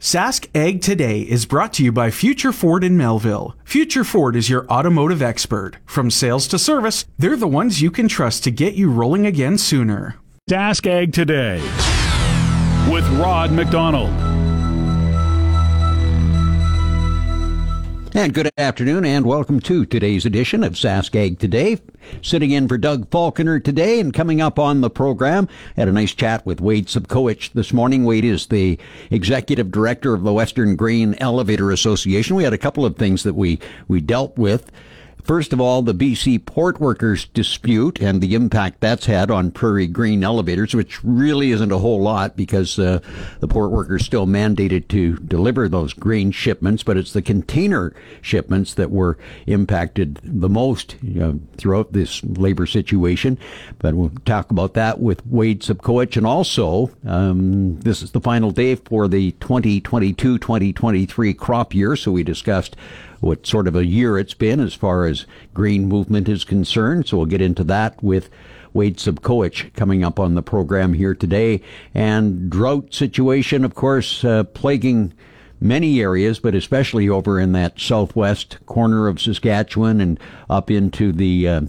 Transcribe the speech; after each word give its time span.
Sask 0.00 0.48
Ag 0.54 0.80
Today 0.80 1.20
is 1.20 1.44
brought 1.44 1.74
to 1.74 1.84
you 1.84 1.92
by 1.92 2.10
Future 2.10 2.52
Ford 2.52 2.84
in 2.84 2.96
Melville. 2.96 3.54
Future 3.64 4.02
Ford 4.02 4.34
is 4.34 4.48
your 4.48 4.66
automotive 4.68 5.20
expert. 5.20 5.76
From 5.84 6.10
sales 6.10 6.48
to 6.48 6.58
service, 6.58 7.04
they're 7.18 7.36
the 7.36 7.46
ones 7.46 7.82
you 7.82 7.90
can 7.90 8.08
trust 8.08 8.42
to 8.44 8.50
get 8.50 8.72
you 8.72 8.90
rolling 8.90 9.26
again 9.26 9.58
sooner. 9.58 10.16
Sask 10.48 10.86
Ag 10.86 11.12
Today 11.12 11.60
with 12.90 13.06
Rod 13.18 13.52
McDonald. 13.52 14.08
And 18.12 18.34
good 18.34 18.50
afternoon 18.58 19.04
and 19.04 19.24
welcome 19.24 19.60
to 19.60 19.86
today's 19.86 20.26
edition 20.26 20.64
of 20.64 20.72
Sask 20.72 21.14
Ag 21.14 21.38
Today. 21.38 21.78
Sitting 22.22 22.50
in 22.50 22.66
for 22.66 22.76
Doug 22.76 23.08
Falconer 23.08 23.60
today 23.60 24.00
and 24.00 24.12
coming 24.12 24.40
up 24.40 24.58
on 24.58 24.80
the 24.80 24.90
program, 24.90 25.46
had 25.76 25.86
a 25.86 25.92
nice 25.92 26.12
chat 26.12 26.44
with 26.44 26.60
Wade 26.60 26.88
Sobkowich 26.88 27.52
this 27.52 27.72
morning. 27.72 28.04
Wade 28.04 28.24
is 28.24 28.48
the 28.48 28.80
executive 29.12 29.70
director 29.70 30.12
of 30.12 30.24
the 30.24 30.32
Western 30.32 30.74
Grain 30.74 31.14
Elevator 31.20 31.70
Association. 31.70 32.34
We 32.34 32.42
had 32.42 32.52
a 32.52 32.58
couple 32.58 32.84
of 32.84 32.96
things 32.96 33.22
that 33.22 33.34
we, 33.34 33.60
we 33.86 34.00
dealt 34.00 34.36
with. 34.36 34.72
First 35.24 35.52
of 35.52 35.60
all, 35.60 35.82
the 35.82 35.94
BC 35.94 36.44
port 36.44 36.80
workers 36.80 37.26
dispute 37.26 38.00
and 38.00 38.20
the 38.20 38.34
impact 38.34 38.80
that's 38.80 39.06
had 39.06 39.30
on 39.30 39.50
Prairie 39.50 39.86
Green 39.86 40.24
elevators, 40.24 40.74
which 40.74 41.02
really 41.04 41.50
isn't 41.50 41.72
a 41.72 41.78
whole 41.78 42.00
lot 42.00 42.36
because 42.36 42.78
uh, 42.78 43.00
the 43.40 43.48
port 43.48 43.70
workers 43.70 44.04
still 44.04 44.26
mandated 44.26 44.88
to 44.88 45.16
deliver 45.16 45.68
those 45.68 45.92
grain 45.92 46.30
shipments, 46.30 46.82
but 46.82 46.96
it's 46.96 47.12
the 47.12 47.22
container 47.22 47.94
shipments 48.20 48.74
that 48.74 48.90
were 48.90 49.18
impacted 49.46 50.20
the 50.22 50.48
most 50.48 50.96
you 51.02 51.20
know, 51.20 51.40
throughout 51.56 51.92
this 51.92 52.22
labor 52.24 52.66
situation. 52.66 53.38
But 53.78 53.94
we'll 53.94 54.12
talk 54.24 54.50
about 54.50 54.74
that 54.74 55.00
with 55.00 55.26
Wade 55.26 55.62
Sobkowich. 55.62 56.16
And 56.16 56.26
also, 56.26 56.90
um, 57.06 57.80
this 57.80 58.02
is 58.02 58.12
the 58.12 58.20
final 58.20 58.50
day 58.50 58.74
for 58.74 59.08
the 59.08 59.32
2022-2023 59.32 61.36
crop 61.36 61.74
year, 61.74 61.96
so 61.96 62.12
we 62.12 62.22
discussed 62.22 62.76
what 63.20 63.46
sort 63.46 63.68
of 63.68 63.76
a 63.76 63.86
year 63.86 64.18
it's 64.18 64.34
been 64.34 64.60
as 64.60 64.74
far 64.74 65.06
as 65.06 65.26
green 65.54 65.86
movement 65.86 66.28
is 66.28 66.44
concerned. 66.44 67.06
So 67.06 67.18
we'll 67.18 67.26
get 67.26 67.42
into 67.42 67.64
that 67.64 68.02
with 68.02 68.30
Wade 68.72 68.96
Sobkowich 68.96 69.72
coming 69.74 70.04
up 70.04 70.18
on 70.18 70.34
the 70.34 70.42
program 70.42 70.94
here 70.94 71.14
today. 71.14 71.60
And 71.94 72.50
drought 72.50 72.94
situation, 72.94 73.64
of 73.64 73.74
course, 73.74 74.24
uh, 74.24 74.44
plaguing 74.44 75.12
many 75.60 76.00
areas, 76.00 76.38
but 76.38 76.54
especially 76.54 77.08
over 77.08 77.38
in 77.38 77.52
that 77.52 77.78
southwest 77.78 78.58
corner 78.66 79.08
of 79.08 79.20
Saskatchewan 79.20 80.00
and 80.00 80.18
up 80.48 80.70
into 80.70 81.12
the 81.12 81.48
uh, 81.48 81.60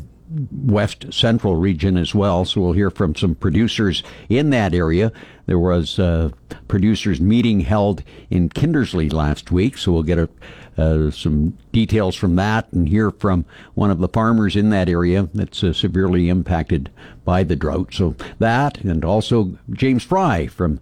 west 0.51 1.13
central 1.13 1.55
region 1.57 1.97
as 1.97 2.15
well. 2.15 2.45
So 2.45 2.61
we'll 2.61 2.71
hear 2.71 2.89
from 2.89 3.15
some 3.15 3.35
producers 3.35 4.01
in 4.29 4.49
that 4.51 4.73
area. 4.73 5.11
There 5.45 5.59
was 5.59 5.99
a 5.99 6.31
producers 6.67 7.19
meeting 7.19 7.61
held 7.61 8.03
in 8.29 8.49
Kindersley 8.49 9.11
last 9.11 9.51
week, 9.51 9.77
so 9.77 9.91
we'll 9.91 10.03
get 10.03 10.19
a 10.19 10.29
uh, 10.77 11.11
some 11.11 11.57
details 11.71 12.15
from 12.15 12.35
that 12.37 12.71
and 12.71 12.87
hear 12.87 13.11
from 13.11 13.45
one 13.73 13.91
of 13.91 13.99
the 13.99 14.07
farmers 14.07 14.55
in 14.55 14.69
that 14.69 14.89
area 14.89 15.29
that's 15.33 15.63
uh, 15.63 15.73
severely 15.73 16.29
impacted 16.29 16.89
by 17.25 17.43
the 17.43 17.55
drought. 17.55 17.93
So 17.93 18.15
that 18.39 18.81
and 18.81 19.03
also 19.03 19.57
James 19.71 20.03
Fry 20.03 20.47
from 20.47 20.79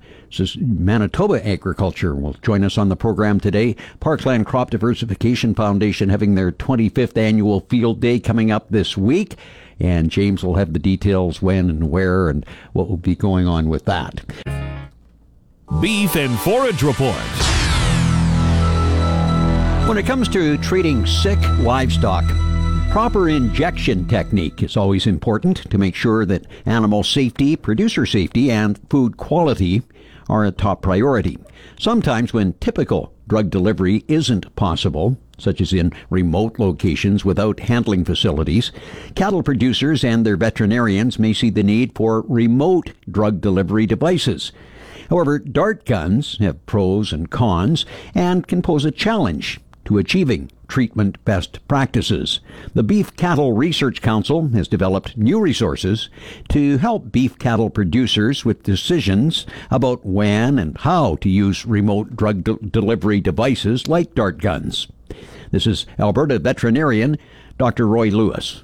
Manitoba 0.57 1.45
Agriculture 1.47 2.16
will 2.16 2.33
join 2.41 2.63
us 2.63 2.78
on 2.78 2.89
the 2.89 2.95
program 2.95 3.39
today. 3.39 3.75
Parkland 3.99 4.45
Crop 4.45 4.69
Diversification 4.69 5.55
Foundation 5.55 6.09
having 6.09 6.35
their 6.35 6.51
25th 6.51 7.17
annual 7.17 7.61
field 7.61 7.99
day 7.99 8.19
coming 8.19 8.51
up 8.51 8.69
this 8.69 8.95
week. 8.95 9.35
And 9.79 10.11
James 10.11 10.44
will 10.44 10.55
have 10.55 10.73
the 10.73 10.79
details 10.79 11.41
when 11.41 11.69
and 11.69 11.89
where 11.89 12.29
and 12.29 12.45
what 12.73 12.89
will 12.89 12.97
be 12.97 13.16
going 13.16 13.47
on 13.47 13.69
with 13.69 13.85
that. 13.85 14.22
Beef 15.81 16.16
and 16.16 16.38
Forage 16.39 16.83
Report. 16.83 17.59
When 19.89 19.97
it 19.97 20.05
comes 20.05 20.29
to 20.29 20.55
treating 20.59 21.03
sick 21.07 21.39
livestock, 21.61 22.23
proper 22.91 23.27
injection 23.27 24.07
technique 24.07 24.61
is 24.61 24.77
always 24.77 25.07
important 25.07 25.67
to 25.72 25.79
make 25.79 25.95
sure 25.95 26.27
that 26.27 26.45
animal 26.67 27.01
safety, 27.01 27.55
producer 27.55 28.05
safety, 28.05 28.51
and 28.51 28.79
food 28.91 29.17
quality 29.17 29.81
are 30.29 30.45
a 30.45 30.51
top 30.51 30.83
priority. 30.83 31.39
Sometimes 31.79 32.33
when 32.33 32.53
typical 32.59 33.11
drug 33.28 33.49
delivery 33.49 34.05
isn't 34.07 34.55
possible, 34.55 35.17
such 35.39 35.59
as 35.59 35.73
in 35.73 35.91
remote 36.11 36.59
locations 36.59 37.25
without 37.25 37.61
handling 37.61 38.05
facilities, 38.05 38.72
cattle 39.16 39.41
producers 39.41 40.03
and 40.03 40.23
their 40.23 40.38
veterinarians 40.38 41.17
may 41.17 41.33
see 41.33 41.49
the 41.49 41.63
need 41.63 41.95
for 41.95 42.22
remote 42.28 42.91
drug 43.09 43.41
delivery 43.41 43.88
devices. 43.88 44.51
However, 45.09 45.39
dart 45.39 45.83
guns 45.85 46.38
have 46.38 46.63
pros 46.67 47.11
and 47.11 47.31
cons 47.31 47.88
and 48.13 48.47
can 48.47 48.61
pose 48.61 48.85
a 48.85 48.91
challenge 48.91 49.59
to 49.89 49.97
achieving 49.97 50.51
treatment 50.67 51.17
best 51.25 51.67
practices. 51.67 52.41
The 52.75 52.83
Beef 52.83 53.16
Cattle 53.16 53.53
Research 53.53 54.03
Council 54.03 54.47
has 54.50 54.67
developed 54.67 55.17
new 55.17 55.39
resources 55.39 56.11
to 56.50 56.77
help 56.77 57.11
beef 57.11 57.39
cattle 57.39 57.72
producers 57.72 58.45
with 58.45 58.61
decisions 58.61 59.47
about 59.72 60.05
when 60.05 60.59
and 60.59 60.78
how 60.78 61.16
to 61.22 61.28
use 61.28 61.66
remote 61.66 62.16
drug 62.16 62.44
de- 62.44 62.57
delivery 62.57 63.19
devices 63.19 63.88
like 63.88 64.13
dart 64.13 64.38
guns. 64.38 64.88
This 65.49 65.66
is 65.66 65.88
Alberta 65.97 66.38
veterinarian 66.38 67.17
Dr. 67.57 67.88
Roy 67.88 68.09
Lewis. 68.09 68.63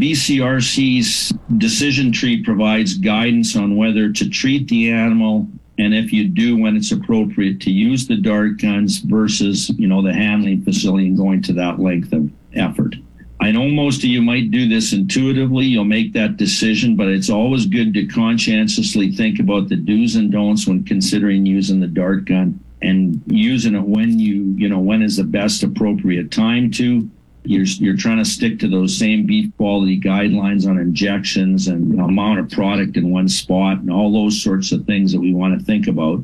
BCRC's 0.00 1.34
decision 1.58 2.12
tree 2.12 2.42
provides 2.42 2.94
guidance 2.94 3.56
on 3.56 3.76
whether 3.76 4.10
to 4.10 4.30
treat 4.30 4.68
the 4.68 4.90
animal 4.90 5.48
and 5.78 5.94
if 5.94 6.12
you 6.12 6.28
do 6.28 6.56
when 6.56 6.76
it's 6.76 6.92
appropriate 6.92 7.60
to 7.60 7.70
use 7.70 8.06
the 8.06 8.16
dart 8.16 8.60
guns 8.60 8.98
versus 8.98 9.70
you 9.70 9.86
know 9.86 10.02
the 10.02 10.12
handling 10.12 10.62
facility 10.62 11.08
and 11.08 11.16
going 11.16 11.42
to 11.42 11.52
that 11.52 11.78
length 11.78 12.12
of 12.12 12.30
effort. 12.54 12.96
I 13.38 13.52
know 13.52 13.68
most 13.68 13.98
of 13.98 14.04
you 14.04 14.22
might 14.22 14.50
do 14.50 14.66
this 14.66 14.94
intuitively 14.94 15.66
you'll 15.66 15.84
make 15.84 16.12
that 16.14 16.38
decision 16.38 16.96
but 16.96 17.08
it's 17.08 17.30
always 17.30 17.66
good 17.66 17.92
to 17.94 18.06
conscientiously 18.06 19.12
think 19.12 19.38
about 19.38 19.68
the 19.68 19.76
do's 19.76 20.16
and 20.16 20.32
don'ts 20.32 20.66
when 20.66 20.84
considering 20.84 21.44
using 21.44 21.80
the 21.80 21.86
dart 21.86 22.24
gun 22.24 22.58
and 22.82 23.22
using 23.26 23.74
it 23.74 23.82
when 23.82 24.18
you 24.18 24.54
you 24.56 24.68
know 24.68 24.78
when 24.78 25.02
is 25.02 25.16
the 25.16 25.24
best 25.24 25.62
appropriate 25.62 26.30
time 26.30 26.70
to 26.70 27.10
you're, 27.48 27.64
you're 27.64 27.96
trying 27.96 28.18
to 28.18 28.24
stick 28.24 28.58
to 28.60 28.68
those 28.68 28.96
same 28.96 29.26
beef 29.26 29.50
quality 29.56 30.00
guidelines 30.00 30.68
on 30.68 30.78
injections 30.78 31.68
and 31.68 31.98
amount 32.00 32.40
of 32.40 32.50
product 32.50 32.96
in 32.96 33.10
one 33.10 33.28
spot 33.28 33.78
and 33.78 33.90
all 33.90 34.12
those 34.12 34.42
sorts 34.42 34.72
of 34.72 34.84
things 34.84 35.12
that 35.12 35.20
we 35.20 35.34
want 35.34 35.58
to 35.58 35.64
think 35.64 35.86
about. 35.86 36.22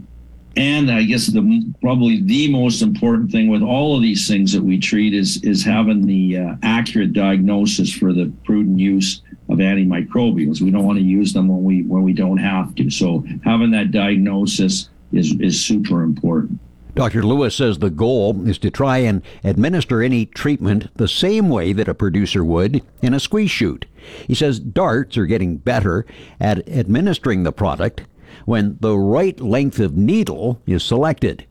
And 0.57 0.91
I 0.91 1.05
guess 1.05 1.29
the 1.29 1.75
probably 1.81 2.23
the 2.23 2.51
most 2.51 2.83
important 2.83 3.31
thing 3.31 3.49
with 3.49 3.63
all 3.63 3.97
of 3.97 4.03
these 4.03 4.29
things 4.29 4.53
that 4.53 4.63
we 4.63 4.79
treat 4.79 5.15
is 5.15 5.43
is 5.43 5.65
having 5.65 6.07
the 6.07 6.39
uh, 6.39 6.55
accurate 6.63 7.15
diagnosis 7.15 7.91
for 7.91 8.13
the 8.13 8.31
prudent 8.45 8.79
use 8.79 9.23
of 9.49 9.59
antimicrobials. 9.59 10.61
We 10.61 10.71
don't 10.71 10.85
want 10.85 10.99
to 10.99 11.05
use 11.05 11.33
them 11.33 11.49
when 11.49 11.65
we 11.65 11.83
when 11.85 12.03
we 12.03 12.13
don't 12.13 12.37
have 12.37 12.75
to. 12.75 12.91
So 12.91 13.25
having 13.45 13.71
that 13.71 13.93
diagnosis 13.93 14.91
is 15.13 15.35
is 15.41 15.65
super 15.65 16.03
important. 16.03 16.61
Dr. 16.95 17.23
Lewis 17.23 17.57
says 17.57 17.79
the 17.79 17.89
goal 17.89 18.47
is 18.47 18.59
to 18.59 18.71
try 18.71 18.99
and 18.99 19.23
administer 19.43 20.03
any 20.03 20.27
treatment 20.27 20.95
the 20.97 21.09
same 21.09 21.49
way 21.49 21.73
that 21.73 21.89
a 21.89 21.95
producer 21.95 22.45
would 22.45 22.83
in 23.01 23.15
a 23.15 23.21
squeeze 23.21 23.51
chute. 23.51 23.87
He 24.27 24.35
says 24.35 24.61
darts 24.61 25.17
are 25.17 25.25
getting 25.25 25.57
better 25.57 26.05
at 26.39 26.69
administering 26.69 27.45
the 27.45 27.53
product 27.53 28.03
when 28.45 28.77
the 28.81 28.99
right 28.99 29.41
length 29.41 29.79
of 29.79 29.97
needle 29.97 30.61
is 30.67 30.83
selected. 30.83 31.47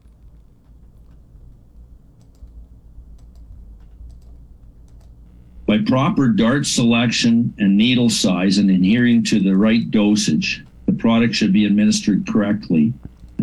By 5.66 5.80
proper 5.80 6.28
dart 6.28 6.68
selection 6.68 7.54
and 7.58 7.78
needle 7.78 8.10
size 8.10 8.58
and 8.58 8.70
adhering 8.70 9.24
to 9.26 9.40
the 9.40 9.56
right 9.56 9.90
dosage, 9.90 10.64
the 10.86 10.94
product 10.94 11.34
should 11.34 11.54
be 11.54 11.66
administered 11.66 12.28
correctly 12.28 12.94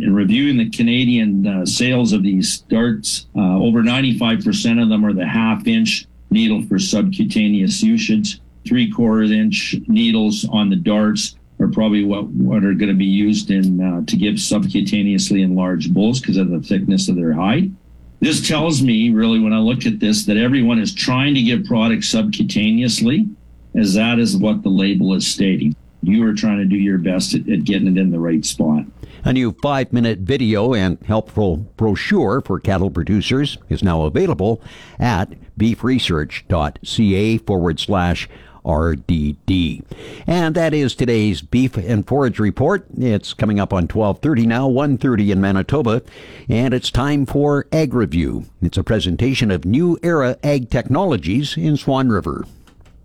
in 0.03 0.15
reviewing 0.15 0.57
the 0.57 0.71
Canadian 0.71 1.47
uh, 1.47 1.67
sales 1.67 2.13
of 2.13 2.23
these 2.23 2.61
darts, 2.63 3.27
uh, 3.37 3.59
over 3.59 3.83
95% 3.83 4.83
of 4.83 4.89
them 4.89 5.05
are 5.05 5.13
the 5.13 5.27
half 5.27 5.67
inch 5.67 6.07
needle 6.31 6.63
for 6.63 6.79
subcutaneous 6.79 7.83
usage, 7.83 8.41
three 8.67 8.91
quarter 8.91 9.23
inch 9.23 9.77
needles 9.87 10.47
on 10.51 10.71
the 10.71 10.77
darts, 10.77 11.37
are 11.61 11.69
probably 11.69 12.05
what, 12.05 12.27
what 12.29 12.65
are 12.65 12.75
going 12.75 12.91
to 12.91 12.95
be 12.95 13.05
used 13.05 13.51
in 13.51 13.81
uh, 13.81 14.03
to 14.07 14.17
give 14.17 14.35
subcutaneously 14.35 15.43
in 15.43 15.55
large 15.55 15.93
bulls 15.93 16.21
because 16.21 16.37
of 16.37 16.51
the 16.51 16.61
thickness 16.61 17.09
of 17.09 17.17
their 17.17 17.33
hide. 17.33 17.75
This 18.21 18.47
tells 18.47 18.83
me 18.83 19.11
really 19.11 19.39
when 19.39 19.53
I 19.53 19.59
look 19.59 19.87
at 19.87 20.01
this 20.01 20.25
that 20.27 20.37
everyone 20.37 20.79
is 20.79 20.95
trying 20.95 21.35
to 21.35 21.43
give 21.43 21.65
products 21.65 22.13
subcutaneously, 22.13 23.33
as 23.77 23.95
that 23.95 24.19
is 24.19 24.37
what 24.37 24.63
the 24.63 24.69
label 24.69 25.15
is 25.15 25.27
stating. 25.27 25.75
You 26.03 26.25
are 26.27 26.35
trying 26.35 26.59
to 26.59 26.65
do 26.65 26.77
your 26.77 26.99
best 26.99 27.35
at, 27.35 27.49
at 27.49 27.65
getting 27.65 27.89
it 27.89 28.01
in 28.01 28.11
the 28.11 28.21
right 28.21 28.45
spot. 28.45 28.85
A 29.25 29.33
new 29.33 29.53
five 29.63 29.93
minute 29.93 30.21
video 30.21 30.75
and 30.75 30.99
helpful 31.05 31.57
brochure 31.77 32.41
for 32.41 32.61
cattle 32.61 32.91
producers 32.91 33.59
is 33.69 33.83
now 33.83 34.03
available 34.03 34.63
at 34.99 35.33
beefresearch.ca 35.59 37.39
forward 37.39 37.81
slash 37.81 38.29
RDD. 38.65 39.83
And 40.27 40.55
that 40.55 40.75
is 40.75 40.95
today's 40.95 41.41
Beef 41.41 41.77
and 41.77 42.07
Forage 42.07 42.39
Report. 42.39 42.87
It's 42.97 43.35
coming 43.35 43.59
up 43.59 43.73
on 43.73 43.85
1230 43.85 44.47
now, 44.47 44.69
130 44.69 45.33
in 45.33 45.41
Manitoba, 45.41 46.03
and 46.49 46.75
it's 46.75 46.91
time 46.91 47.27
for 47.27 47.67
Ag 47.73 47.95
Review. 47.95 48.45
It's 48.61 48.79
a 48.79 48.85
presentation 48.85 49.51
of 49.51 49.65
new 49.65 49.99
era 50.03 50.37
ag 50.43 50.71
technologies 50.71 51.57
in 51.57 51.77
Swan 51.77 52.09
River. 52.11 52.45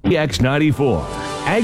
EX94 0.03 1.05
Ag 1.45 1.63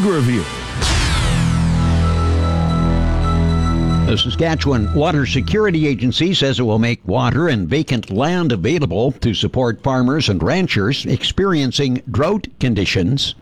The 4.10 4.18
Saskatchewan 4.18 4.92
Water 4.96 5.28
Security 5.28 5.86
Agency 5.86 6.34
says 6.34 6.60
it 6.60 6.64
will 6.64 6.80
make 6.80 7.08
water 7.08 7.48
and 7.48 7.70
vacant 7.70 8.10
land 8.10 8.52
available 8.52 9.12
to 9.12 9.36
support 9.36 9.84
farmers 9.84 10.30
and 10.30 10.42
ranchers 10.42 11.06
experiencing 11.06 12.02
drought 12.10 12.48
conditions. 12.60 13.36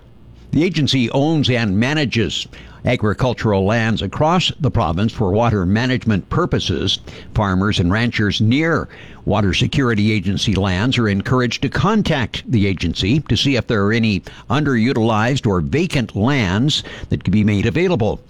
The 0.51 0.65
agency 0.65 1.09
owns 1.11 1.49
and 1.49 1.79
manages 1.79 2.49
agricultural 2.83 3.63
lands 3.63 4.01
across 4.01 4.51
the 4.59 4.69
province 4.69 5.13
for 5.13 5.31
water 5.31 5.65
management 5.65 6.29
purposes. 6.29 6.99
Farmers 7.33 7.79
and 7.79 7.89
ranchers 7.89 8.41
near 8.41 8.89
Water 9.27 9.53
Security 9.53 10.13
Agency 10.13 10.55
lands 10.55 10.97
are 10.97 11.09
encouraged 11.09 11.61
to 11.63 11.67
contact 11.67 12.49
the 12.49 12.65
agency 12.65 13.19
to 13.19 13.35
see 13.35 13.57
if 13.57 13.67
there 13.67 13.83
are 13.83 13.91
any 13.91 14.21
underutilized 14.49 15.45
or 15.45 15.59
vacant 15.59 16.15
lands 16.15 16.81
that 17.09 17.25
could 17.25 17.33
be 17.33 17.43
made 17.43 17.65
available. 17.65 18.21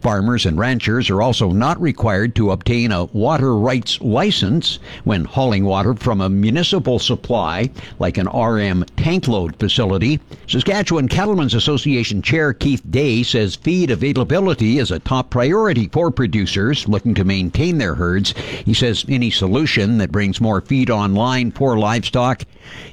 Farmers 0.00 0.46
and 0.46 0.56
ranchers 0.56 1.10
are 1.10 1.22
also 1.22 1.50
not 1.50 1.80
required 1.80 2.36
to 2.36 2.52
obtain 2.52 2.92
a 2.92 3.06
water 3.06 3.56
rights 3.56 4.00
license 4.00 4.78
when 5.02 5.24
hauling 5.24 5.64
water 5.64 5.94
from 5.94 6.20
a 6.20 6.28
municipal 6.28 7.00
supply 7.00 7.68
like 7.98 8.16
an 8.16 8.28
RM 8.28 8.84
tank 8.96 9.26
load 9.26 9.56
facility. 9.56 10.20
Saskatchewan 10.46 11.08
Cattlemen's 11.08 11.54
Association 11.54 12.22
Chair 12.22 12.52
Keith 12.52 12.82
Day 12.88 13.24
says 13.24 13.56
feed 13.56 13.90
availability 13.90 14.78
is 14.78 14.92
a 14.92 15.00
top 15.00 15.30
priority 15.30 15.88
for 15.88 16.12
producers 16.12 16.86
looking 16.86 17.14
to 17.14 17.24
maintain 17.24 17.78
their 17.78 17.94
herds. 17.96 18.34
He 18.64 18.74
says 18.74 19.04
any 19.08 19.30
solution 19.30 19.98
that 19.98 20.12
brings 20.12 20.38
more 20.44 20.60
feed 20.60 20.90
online 20.90 21.50
for 21.50 21.78
livestock 21.78 22.42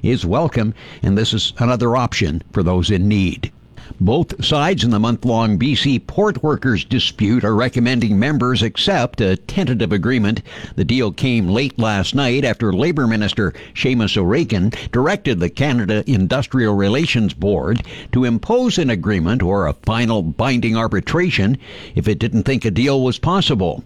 is 0.01 0.25
welcome, 0.25 0.73
and 1.03 1.17
this 1.17 1.33
is 1.33 1.51
another 1.57 1.97
option 1.97 2.41
for 2.53 2.63
those 2.63 2.89
in 2.89 3.09
need. 3.09 3.51
Both 3.99 4.45
sides 4.45 4.85
in 4.85 4.91
the 4.91 5.01
month 5.01 5.25
long 5.25 5.59
BC 5.59 6.07
port 6.07 6.41
workers 6.41 6.85
dispute 6.85 7.43
are 7.43 7.53
recommending 7.53 8.17
members 8.17 8.63
accept 8.63 9.19
a 9.19 9.35
tentative 9.35 9.91
agreement. 9.91 10.41
The 10.77 10.85
deal 10.85 11.11
came 11.11 11.49
late 11.49 11.77
last 11.77 12.15
night 12.15 12.45
after 12.45 12.71
Labour 12.71 13.05
Minister 13.05 13.53
Seamus 13.73 14.15
O'Regan 14.15 14.71
directed 14.93 15.41
the 15.41 15.49
Canada 15.49 16.05
Industrial 16.07 16.73
Relations 16.73 17.33
Board 17.33 17.85
to 18.13 18.23
impose 18.23 18.77
an 18.77 18.89
agreement 18.89 19.43
or 19.43 19.67
a 19.67 19.73
final 19.83 20.23
binding 20.23 20.77
arbitration 20.77 21.57
if 21.93 22.07
it 22.07 22.17
didn't 22.17 22.43
think 22.43 22.63
a 22.63 22.71
deal 22.71 23.03
was 23.03 23.19
possible. 23.19 23.83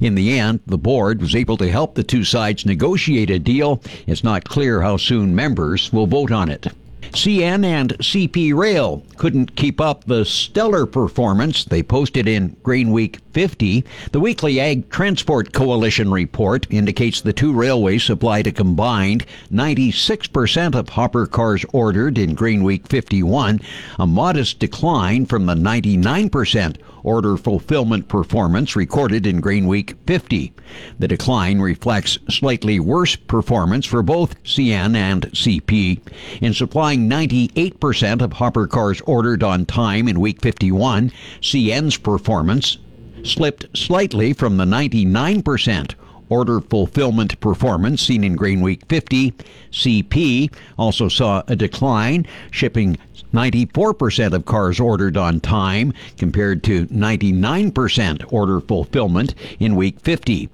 In 0.00 0.14
the 0.14 0.38
end, 0.38 0.60
the 0.66 0.78
board 0.78 1.20
was 1.20 1.34
able 1.34 1.56
to 1.58 1.70
help 1.70 1.94
the 1.94 2.02
two 2.02 2.24
sides 2.24 2.66
negotiate 2.66 3.30
a 3.30 3.38
deal. 3.38 3.80
It's 4.06 4.24
not 4.24 4.48
clear 4.48 4.82
how 4.82 4.96
soon 4.96 5.34
members 5.34 5.92
will 5.92 6.06
vote 6.06 6.32
on 6.32 6.48
it. 6.50 6.66
CN 7.12 7.64
and 7.64 7.90
CP 7.98 8.54
Rail 8.54 9.02
couldn't 9.16 9.56
keep 9.56 9.80
up 9.80 10.04
the 10.04 10.24
stellar 10.24 10.86
performance 10.86 11.64
they 11.64 11.82
posted 11.82 12.26
in 12.26 12.56
Grain 12.62 12.90
Week 12.90 13.18
50. 13.32 13.84
The 14.12 14.20
weekly 14.20 14.60
Ag 14.60 14.90
Transport 14.90 15.52
Coalition 15.52 16.10
report 16.10 16.66
indicates 16.70 17.20
the 17.20 17.32
two 17.32 17.52
railways 17.52 18.04
supplied 18.04 18.46
a 18.46 18.52
combined 18.52 19.26
96% 19.52 20.74
of 20.74 20.88
hopper 20.90 21.26
cars 21.26 21.64
ordered 21.72 22.18
in 22.18 22.34
Grain 22.34 22.62
Week 22.62 22.86
51, 22.86 23.60
a 23.98 24.06
modest 24.06 24.58
decline 24.58 25.26
from 25.26 25.46
the 25.46 25.54
99% 25.54 26.76
order 27.04 27.36
fulfillment 27.36 28.08
performance 28.08 28.74
recorded 28.74 29.26
in 29.26 29.40
Grain 29.40 29.66
Week 29.66 29.94
50. 30.06 30.52
The 30.98 31.08
decline 31.08 31.60
reflects 31.60 32.18
slightly 32.28 32.80
worse 32.80 33.14
performance 33.14 33.86
for 33.86 34.02
both 34.02 34.42
CN 34.42 34.96
and 34.96 35.30
CP. 35.32 36.00
In 36.40 36.54
supplying 36.94 37.10
98% 37.10 38.22
of 38.22 38.34
hopper 38.34 38.66
cars 38.68 39.00
ordered 39.00 39.42
on 39.42 39.66
time 39.66 40.06
in 40.06 40.20
Week 40.20 40.40
51, 40.40 41.10
CN's 41.40 41.96
performance 41.96 42.78
slipped 43.24 43.66
slightly 43.76 44.32
from 44.32 44.56
the 44.58 44.64
99% 44.64 45.94
order 46.28 46.60
fulfillment 46.60 47.38
performance 47.40 48.00
seen 48.02 48.22
in 48.22 48.36
Grain 48.36 48.60
Week 48.60 48.82
50. 48.88 49.32
CP 49.72 50.54
also 50.78 51.08
saw 51.08 51.42
a 51.48 51.56
decline, 51.56 52.26
shipping 52.52 52.96
94% 53.34 54.32
of 54.32 54.44
cars 54.44 54.78
ordered 54.78 55.16
on 55.16 55.40
time 55.40 55.92
compared 56.16 56.62
to 56.62 56.86
99% 56.86 58.32
order 58.32 58.60
fulfillment 58.60 59.34
in 59.58 59.74
week 59.74 59.98
50. 60.00 60.48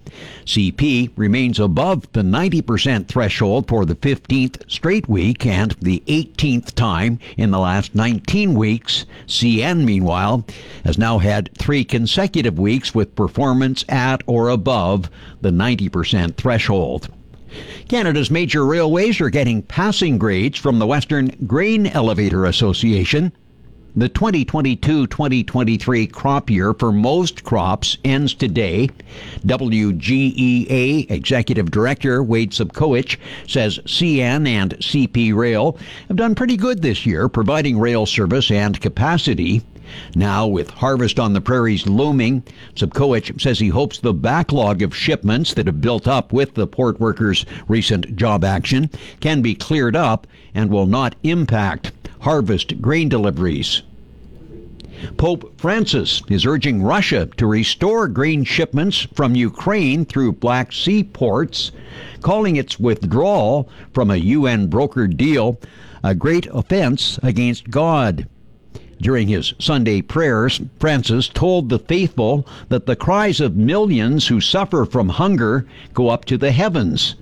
CP 0.47 1.11
remains 1.15 1.61
above 1.61 2.11
the 2.13 2.23
90% 2.23 3.07
threshold 3.07 3.69
for 3.69 3.85
the 3.85 3.95
15th 3.95 4.69
straight 4.69 5.09
week 5.09 5.45
and 5.45 5.73
the 5.73 6.03
18th 6.07 6.75
time 6.75 7.19
in 7.37 7.51
the 7.51 7.59
last 7.59 7.95
19 7.95 8.55
weeks. 8.55 9.05
CN, 9.27 9.85
meanwhile, 9.85 10.45
has 10.85 10.97
now 10.97 11.19
had 11.19 11.55
three 11.57 11.85
consecutive 11.85 12.59
weeks 12.59 12.95
with 12.95 13.15
performance 13.15 13.85
at 13.89 14.23
or 14.27 14.49
above 14.49 15.11
the 15.43 15.51
90% 15.51 16.37
threshold. 16.37 17.09
Canada's 17.89 18.31
major 18.31 18.65
railways 18.65 19.21
are 19.21 19.31
getting 19.31 19.63
passing 19.63 20.19
grades 20.19 20.59
from 20.59 20.79
the 20.79 20.87
Western 20.87 21.29
Grain 21.47 21.87
Elevator 21.87 22.45
Association. 22.45 23.33
The 23.97 24.09
2022 24.09 25.09
2023 25.09 26.07
crop 26.07 26.49
year 26.49 26.73
for 26.75 26.93
most 26.93 27.43
crops 27.43 27.99
ends 28.05 28.35
today. 28.35 28.89
WGEA 29.45 31.11
Executive 31.11 31.73
Director 31.73 32.23
Wade 32.23 32.53
Sobkowich 32.53 33.17
says 33.49 33.81
CN 33.87 34.47
and 34.47 34.77
CP 34.77 35.35
Rail 35.35 35.77
have 36.07 36.17
done 36.17 36.37
pretty 36.37 36.57
good 36.57 36.83
this 36.83 37.05
year, 37.05 37.29
providing 37.29 37.81
rail 37.81 38.07
service 38.07 38.53
and 38.53 38.81
capacity. 38.81 39.63
Now, 40.15 40.47
with 40.47 40.71
harvest 40.71 41.19
on 41.19 41.33
the 41.33 41.41
prairies 41.41 41.87
looming, 41.87 42.43
Sobkowich 42.75 43.41
says 43.41 43.59
he 43.59 43.69
hopes 43.69 43.99
the 43.99 44.13
backlog 44.13 44.83
of 44.83 44.95
shipments 44.95 45.55
that 45.55 45.67
have 45.67 45.81
built 45.81 46.07
up 46.07 46.33
with 46.33 46.55
the 46.55 46.67
port 46.67 47.01
workers' 47.01 47.47
recent 47.69 48.17
job 48.17 48.45
action 48.45 48.91
can 49.21 49.43
be 49.43 49.55
cleared 49.55 49.97
up 49.97 50.27
and 50.55 50.71
will 50.71 50.87
not 50.87 51.17
impact 51.23 51.93
harvest 52.21 52.81
grain 52.81 53.09
deliveries. 53.09 53.83
Pope 55.17 55.59
Francis 55.59 56.23
is 56.29 56.45
urging 56.45 56.83
Russia 56.83 57.27
to 57.39 57.47
restore 57.47 58.07
grain 58.07 58.45
shipments 58.45 59.07
from 59.15 59.35
Ukraine 59.35 60.05
through 60.05 60.33
Black 60.33 60.73
Sea 60.73 61.03
ports, 61.03 61.73
calling 62.21 62.57
its 62.57 62.79
withdrawal 62.79 63.69
from 63.95 64.11
a 64.11 64.17
UN 64.17 64.69
brokered 64.69 65.17
deal 65.17 65.59
a 66.03 66.15
great 66.15 66.47
offense 66.53 67.19
against 67.23 67.71
God. 67.71 68.27
During 69.01 69.29
his 69.29 69.55
Sunday 69.59 70.03
prayers, 70.03 70.61
Francis 70.79 71.29
told 71.29 71.69
the 71.69 71.79
faithful 71.79 72.47
that 72.69 72.85
the 72.85 72.97
cries 72.97 73.41
of 73.41 73.57
millions 73.57 74.27
who 74.27 74.41
suffer 74.41 74.85
from 74.85 75.09
hunger 75.09 75.67
go 75.95 76.11
up 76.11 76.27
to 76.27 76.37
the 76.37 76.53
heavens. 76.53 77.15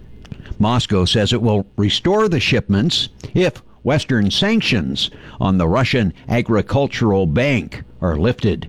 Moscow 0.58 1.04
says 1.04 1.32
it 1.32 1.40
will 1.40 1.66
restore 1.76 2.28
the 2.28 2.40
shipments 2.40 3.08
if 3.32 3.62
Western 3.84 4.30
sanctions 4.30 5.10
on 5.40 5.58
the 5.58 5.68
Russian 5.68 6.12
Agricultural 6.28 7.26
Bank 7.26 7.84
are 8.00 8.16
lifted. 8.16 8.68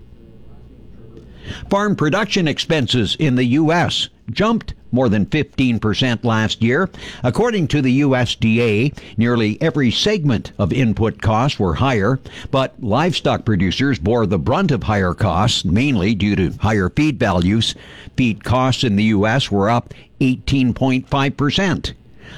Farm 1.70 1.96
production 1.96 2.48
expenses 2.48 3.16
in 3.20 3.36
the 3.36 3.46
U.S. 3.46 4.10
jumped 4.32 4.74
more 4.92 5.10
than 5.10 5.26
15% 5.26 6.24
last 6.24 6.62
year. 6.62 6.90
According 7.24 7.68
to 7.70 7.82
the 7.82 8.02
USDA, 8.02 8.98
nearly 9.18 9.62
every 9.62 9.92
segment 9.92 10.52
of 10.58 10.74
input 10.74 11.22
costs 11.22 11.60
were 11.60 11.76
higher, 11.76 12.20
but 12.52 12.82
livestock 12.82 13.46
producers 13.46 14.00
bore 14.00 14.26
the 14.26 14.40
brunt 14.40 14.72
of 14.72 14.84
higher 14.84 15.14
costs, 15.14 15.66
mainly 15.66 16.16
due 16.16 16.36
to 16.36 16.52
higher 16.60 16.90
feed 16.90 17.20
values. 17.20 17.76
Feed 18.16 18.44
costs 18.44 18.84
in 18.84 18.96
the 18.96 19.06
U.S. 19.06 19.52
were 19.52 19.70
up 19.70 19.94
18.5%. 20.22 21.94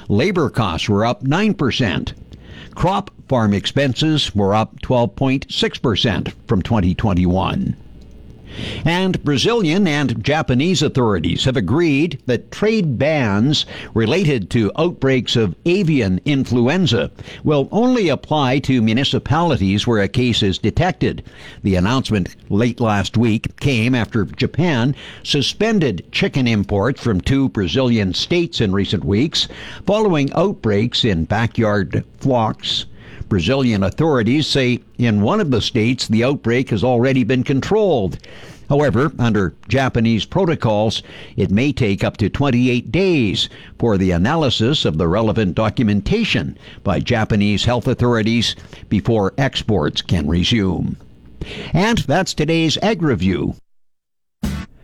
Labor 0.08 0.50
costs 0.50 0.89
were 0.89 1.06
up 1.06 1.24
9%. 1.24 2.13
Crop 2.75 3.12
farm 3.27 3.53
expenses 3.53 4.34
were 4.36 4.53
up 4.53 4.80
12.6% 4.82 6.34
from 6.48 6.62
2021. 6.62 7.75
And 8.86 9.24
Brazilian 9.24 9.88
and 9.88 10.24
Japanese 10.24 10.81
authorities 10.81 11.46
have 11.46 11.58
agreed 11.58 12.22
that 12.25 12.51
trade 12.51 12.98
bans 12.98 13.65
related 13.93 14.50
to 14.51 14.72
outbreaks 14.77 15.36
of 15.36 15.55
avian 15.65 16.20
influenza 16.25 17.12
will 17.43 17.70
only 17.72 18.10
apply 18.10 18.60
to 18.60 18.81
municipalities 18.81 19.88
where 19.88 20.01
a 20.01 20.08
case 20.08 20.43
is 20.43 20.58
detected. 20.58 21.24
The 21.63 21.75
announcement 21.75 22.36
late 22.50 22.79
last 22.79 23.17
week 23.17 23.60
came 23.60 23.96
after 23.96 24.25
Japan 24.25 24.96
suspended 25.24 26.05
chicken 26.12 26.48
imports 26.48 27.01
from 27.01 27.22
two 27.22 27.50
Brazilian 27.50 28.13
states 28.13 28.62
in 28.62 28.72
recent 28.72 29.03
weeks 29.03 29.48
following 29.86 30.31
outbreaks 30.34 31.05
in 31.05 31.25
backyard 31.25 32.03
flocks 32.20 32.86
Brazilian 33.32 33.82
authorities 33.82 34.46
say 34.46 34.78
in 34.98 35.22
one 35.22 35.40
of 35.40 35.52
the 35.52 35.62
states 35.62 36.06
the 36.06 36.22
outbreak 36.22 36.70
has 36.70 36.84
already 36.84 37.24
been 37.24 37.46
controlled. 37.46 38.18
However, 38.68 39.14
under 39.18 39.56
Japanese 39.70 40.26
protocols, 40.26 41.02
it 41.38 41.50
may 41.50 41.72
take 41.72 42.04
up 42.04 42.18
to 42.18 42.30
28 42.30 42.92
days 42.92 43.48
for 43.80 43.98
the 43.98 44.12
analysis 44.12 44.84
of 44.84 44.98
the 44.98 45.08
relevant 45.08 45.56
documentation 45.56 46.58
by 46.84 47.00
Japanese 47.00 47.64
health 47.64 47.88
authorities 47.88 48.54
before 48.90 49.34
exports 49.38 50.02
can 50.02 50.28
resume. 50.28 50.98
And 51.72 52.00
that's 52.00 52.34
today's 52.34 52.78
Ag 52.80 53.02
Review. 53.02 53.56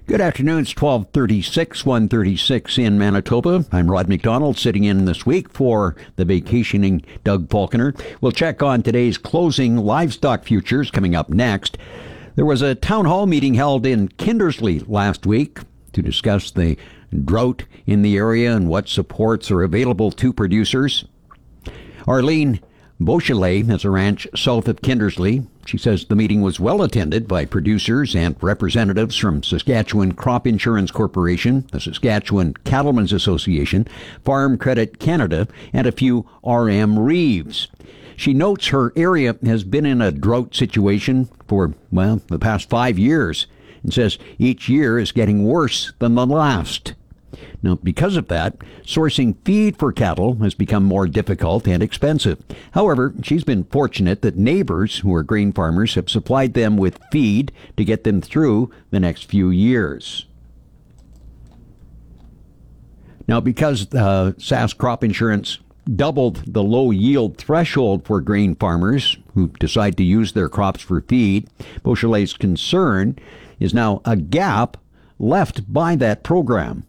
Good 0.07 0.21
afternoon. 0.21 0.59
It's 0.59 0.73
1236, 0.73 1.85
136 1.85 2.77
in 2.77 2.97
Manitoba. 2.97 3.65
I'm 3.73 3.91
Rod 3.91 4.07
McDonald 4.07 4.57
sitting 4.57 4.85
in 4.85 5.03
this 5.03 5.25
week 5.25 5.49
for 5.49 5.97
the 6.15 6.23
vacationing 6.23 7.03
Doug 7.25 7.49
Falconer. 7.49 7.93
We'll 8.21 8.31
check 8.31 8.63
on 8.63 8.83
today's 8.83 9.17
closing 9.17 9.75
livestock 9.75 10.45
futures 10.45 10.91
coming 10.91 11.13
up 11.13 11.29
next. 11.29 11.77
There 12.35 12.45
was 12.45 12.61
a 12.61 12.73
town 12.73 13.03
hall 13.03 13.25
meeting 13.25 13.55
held 13.55 13.85
in 13.85 14.07
Kindersley 14.07 14.87
last 14.87 15.25
week 15.25 15.59
to 15.91 16.01
discuss 16.01 16.51
the 16.51 16.77
drought 17.25 17.65
in 17.85 18.01
the 18.01 18.15
area 18.15 18.55
and 18.55 18.69
what 18.69 18.87
supports 18.87 19.51
are 19.51 19.61
available 19.61 20.11
to 20.11 20.31
producers. 20.31 21.03
Arlene 22.07 22.61
Beauchelet 23.01 23.67
has 23.67 23.83
a 23.83 23.89
ranch 23.89 24.25
south 24.33 24.69
of 24.69 24.77
Kindersley. 24.77 25.45
She 25.67 25.77
says 25.77 26.05
the 26.05 26.15
meeting 26.15 26.41
was 26.41 26.61
well 26.61 26.81
attended 26.81 27.27
by 27.27 27.43
producers 27.43 28.15
and 28.15 28.41
representatives 28.41 29.17
from 29.17 29.43
Saskatchewan 29.43 30.13
Crop 30.13 30.47
Insurance 30.47 30.91
Corporation, 30.91 31.67
the 31.73 31.81
Saskatchewan 31.81 32.53
Cattlemen's 32.63 33.11
Association, 33.11 33.85
Farm 34.23 34.57
Credit 34.57 34.97
Canada, 34.97 35.45
and 35.73 35.85
a 35.85 35.91
few 35.91 36.25
RM 36.41 36.97
Reeves. 36.97 37.67
She 38.15 38.33
notes 38.33 38.67
her 38.67 38.93
area 38.95 39.35
has 39.43 39.65
been 39.65 39.85
in 39.85 40.01
a 40.01 40.13
drought 40.13 40.55
situation 40.55 41.27
for, 41.49 41.73
well, 41.91 42.21
the 42.27 42.39
past 42.39 42.69
five 42.69 42.97
years 42.97 43.45
and 43.83 43.93
says 43.93 44.17
each 44.39 44.69
year 44.69 44.97
is 44.97 45.11
getting 45.11 45.43
worse 45.43 45.91
than 45.99 46.15
the 46.15 46.25
last. 46.25 46.93
Now, 47.61 47.75
because 47.75 48.15
of 48.15 48.27
that, 48.27 48.57
sourcing 48.83 49.35
feed 49.43 49.77
for 49.77 49.91
cattle 49.91 50.35
has 50.35 50.53
become 50.53 50.83
more 50.83 51.07
difficult 51.07 51.67
and 51.67 51.81
expensive. 51.81 52.43
However, 52.71 53.13
she's 53.23 53.43
been 53.43 53.65
fortunate 53.65 54.21
that 54.21 54.37
neighbors 54.37 54.99
who 54.99 55.13
are 55.13 55.23
grain 55.23 55.51
farmers 55.51 55.95
have 55.95 56.09
supplied 56.09 56.53
them 56.53 56.77
with 56.77 56.99
feed 57.11 57.51
to 57.77 57.85
get 57.85 58.03
them 58.03 58.21
through 58.21 58.71
the 58.91 58.99
next 58.99 59.23
few 59.23 59.49
years. 59.49 60.25
Now, 63.27 63.41
because 63.41 63.93
uh, 63.93 64.33
SAS 64.37 64.73
crop 64.73 65.03
insurance 65.03 65.59
doubled 65.95 66.43
the 66.45 66.63
low 66.63 66.91
yield 66.91 67.37
threshold 67.37 68.05
for 68.05 68.21
grain 68.21 68.55
farmers 68.55 69.17
who 69.33 69.47
decide 69.59 69.97
to 69.97 70.03
use 70.03 70.33
their 70.33 70.49
crops 70.49 70.81
for 70.81 71.01
feed. 71.01 71.49
Beauchelet's 71.83 72.33
concern 72.33 73.17
is 73.59 73.73
now 73.73 74.01
a 74.05 74.15
gap 74.15 74.77
left 75.19 75.71
by 75.71 75.95
that 75.95 76.23
program. 76.23 76.85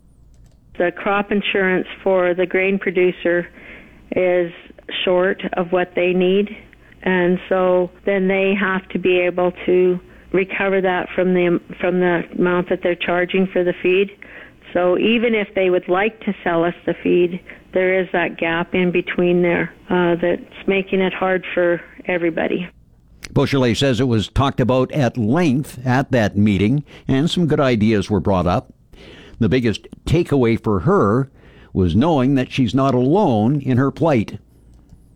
The 0.78 0.92
crop 0.96 1.30
insurance 1.32 1.86
for 2.02 2.34
the 2.34 2.46
grain 2.46 2.78
producer 2.78 3.48
is 4.12 4.52
short 5.04 5.42
of 5.54 5.72
what 5.72 5.92
they 5.94 6.12
need, 6.12 6.56
and 7.02 7.38
so 7.48 7.90
then 8.06 8.28
they 8.28 8.54
have 8.58 8.88
to 8.90 8.98
be 8.98 9.18
able 9.20 9.52
to 9.66 10.00
recover 10.32 10.80
that 10.80 11.08
from 11.14 11.34
the 11.34 11.60
from 11.80 12.00
the 12.00 12.22
amount 12.38 12.68
that 12.68 12.80
they're 12.82 12.94
charging 12.94 13.46
for 13.46 13.64
the 13.64 13.74
feed. 13.82 14.10
So 14.72 14.98
even 14.98 15.34
if 15.34 15.48
they 15.54 15.70
would 15.70 15.88
like 15.88 16.20
to 16.20 16.34
sell 16.44 16.64
us 16.64 16.74
the 16.84 16.94
feed, 17.02 17.40
there 17.72 17.98
is 18.00 18.08
that 18.12 18.36
gap 18.36 18.74
in 18.74 18.90
between 18.90 19.42
there 19.42 19.74
uh, 19.88 20.16
that's 20.20 20.68
making 20.68 21.00
it 21.00 21.14
hard 21.14 21.44
for 21.54 21.80
everybody. 22.06 22.68
Beauchelet 23.32 23.76
says 23.76 24.00
it 24.00 24.04
was 24.04 24.28
talked 24.28 24.60
about 24.60 24.90
at 24.92 25.16
length 25.16 25.84
at 25.86 26.10
that 26.12 26.36
meeting, 26.36 26.84
and 27.06 27.30
some 27.30 27.46
good 27.46 27.60
ideas 27.60 28.10
were 28.10 28.20
brought 28.20 28.46
up. 28.46 28.72
The 29.38 29.48
biggest 29.48 29.86
takeaway 30.04 30.62
for 30.62 30.80
her 30.80 31.30
was 31.72 31.94
knowing 31.94 32.34
that 32.34 32.50
she's 32.50 32.74
not 32.74 32.94
alone 32.94 33.60
in 33.60 33.78
her 33.78 33.90
plight. 33.90 34.38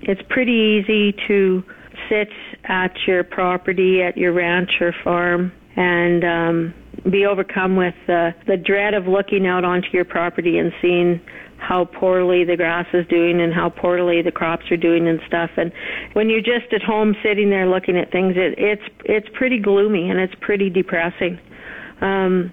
It's 0.00 0.22
pretty 0.28 0.52
easy 0.52 1.16
to 1.28 1.64
sit 2.08 2.28
at 2.64 2.94
your 3.06 3.24
property, 3.24 4.02
at 4.02 4.16
your 4.16 4.32
ranch 4.32 4.70
or 4.80 4.94
farm, 5.04 5.52
and 5.76 6.24
um, 6.24 6.74
be 7.10 7.24
overcome 7.24 7.76
with 7.76 7.94
uh, 8.08 8.30
the 8.46 8.56
dread 8.56 8.94
of 8.94 9.06
looking 9.06 9.46
out 9.46 9.64
onto 9.64 9.88
your 9.92 10.04
property 10.04 10.58
and 10.58 10.72
seeing 10.80 11.20
how 11.56 11.84
poorly 11.84 12.44
the 12.44 12.56
grass 12.56 12.86
is 12.92 13.06
doing 13.06 13.40
and 13.40 13.54
how 13.54 13.70
poorly 13.70 14.20
the 14.20 14.32
crops 14.32 14.70
are 14.70 14.76
doing 14.76 15.06
and 15.08 15.20
stuff. 15.26 15.50
And 15.56 15.72
when 16.12 16.28
you're 16.28 16.40
just 16.40 16.72
at 16.72 16.82
home 16.82 17.14
sitting 17.22 17.50
there 17.50 17.68
looking 17.68 17.96
at 17.96 18.10
things, 18.10 18.34
it, 18.36 18.54
it's 18.58 18.82
it's 19.04 19.28
pretty 19.32 19.58
gloomy 19.58 20.10
and 20.10 20.18
it's 20.18 20.34
pretty 20.40 20.68
depressing. 20.70 21.38
Um, 22.00 22.52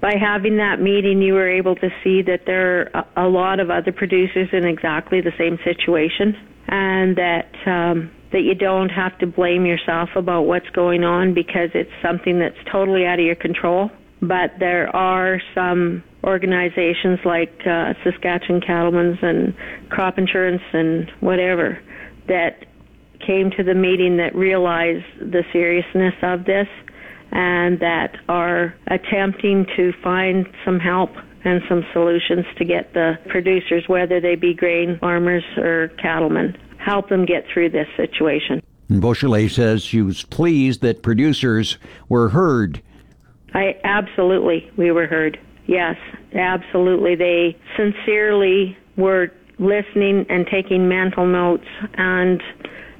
by 0.00 0.14
having 0.18 0.56
that 0.56 0.80
meeting, 0.80 1.20
you 1.20 1.34
were 1.34 1.48
able 1.48 1.74
to 1.76 1.90
see 2.02 2.22
that 2.22 2.42
there 2.46 2.90
are 2.94 3.06
a, 3.16 3.28
lot 3.28 3.60
of 3.60 3.70
other 3.70 3.92
producers 3.92 4.48
in 4.52 4.64
exactly 4.64 5.20
the 5.20 5.32
same 5.38 5.58
situation, 5.62 6.34
and 6.68 7.16
that 7.16 7.52
um, 7.66 8.10
that 8.32 8.40
you 8.40 8.54
don't 8.54 8.88
have 8.88 9.18
to 9.18 9.26
blame 9.26 9.66
yourself 9.66 10.10
about 10.16 10.42
what's 10.42 10.68
going 10.70 11.04
on 11.04 11.34
because 11.34 11.70
it's 11.74 11.90
something 12.02 12.38
that's 12.38 12.56
totally 12.70 13.04
out 13.04 13.18
of 13.18 13.26
your 13.26 13.34
control. 13.34 13.90
But 14.22 14.52
there 14.58 14.94
are 14.94 15.40
some 15.54 16.02
organizations 16.24 17.18
like 17.24 17.52
uh, 17.66 17.94
Saskatchewan 18.04 18.60
Cattlemen's 18.60 19.18
and 19.22 19.54
Crop 19.88 20.18
Insurance 20.18 20.62
and 20.72 21.10
whatever 21.20 21.78
that 22.28 22.66
came 23.26 23.50
to 23.56 23.62
the 23.62 23.74
meeting 23.74 24.16
that 24.18 24.34
realized 24.34 25.04
the 25.18 25.42
seriousness 25.52 26.14
of 26.22 26.44
this 26.44 26.68
and 27.32 27.80
that 27.80 28.16
are 28.28 28.74
attempting 28.88 29.66
to 29.76 29.92
find 30.02 30.46
some 30.64 30.78
help 30.78 31.10
and 31.44 31.62
some 31.68 31.84
solutions 31.92 32.44
to 32.58 32.64
get 32.64 32.92
the 32.92 33.18
producers, 33.28 33.84
whether 33.86 34.20
they 34.20 34.34
be 34.34 34.54
grain 34.54 34.98
farmers 34.98 35.44
or 35.56 35.88
cattlemen, 36.00 36.56
help 36.78 37.08
them 37.08 37.24
get 37.24 37.44
through 37.52 37.70
this 37.70 37.88
situation. 37.96 38.62
Beauchelet 38.90 39.50
says 39.50 39.84
she 39.84 40.02
was 40.02 40.24
pleased 40.24 40.80
that 40.82 41.02
producers 41.02 41.78
were 42.08 42.30
heard. 42.30 42.82
I 43.54 43.76
absolutely 43.84 44.70
we 44.76 44.90
were 44.90 45.06
heard. 45.06 45.38
Yes, 45.66 45.96
absolutely. 46.34 47.14
They 47.14 47.56
sincerely 47.76 48.76
were 48.96 49.32
listening 49.58 50.26
and 50.28 50.46
taking 50.50 50.88
mental 50.88 51.26
notes 51.26 51.66
and 51.94 52.42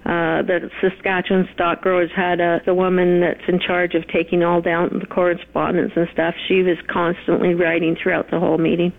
uh, 0.04 0.42
the 0.42 0.70
Saskatchewan 0.80 1.48
stock 1.52 1.82
growers 1.82 2.10
had 2.14 2.40
a 2.40 2.62
the 2.64 2.74
woman 2.74 3.20
that's 3.20 3.46
in 3.48 3.60
charge 3.60 3.94
of 3.94 4.06
taking 4.08 4.42
all 4.42 4.60
down 4.60 4.98
the 4.98 5.06
correspondence 5.06 5.92
and 5.94 6.08
stuff. 6.12 6.34
She 6.48 6.62
was 6.62 6.78
constantly 6.88 7.54
writing 7.54 7.96
throughout 8.00 8.30
the 8.30 8.40
whole 8.40 8.58
meeting. 8.58 8.92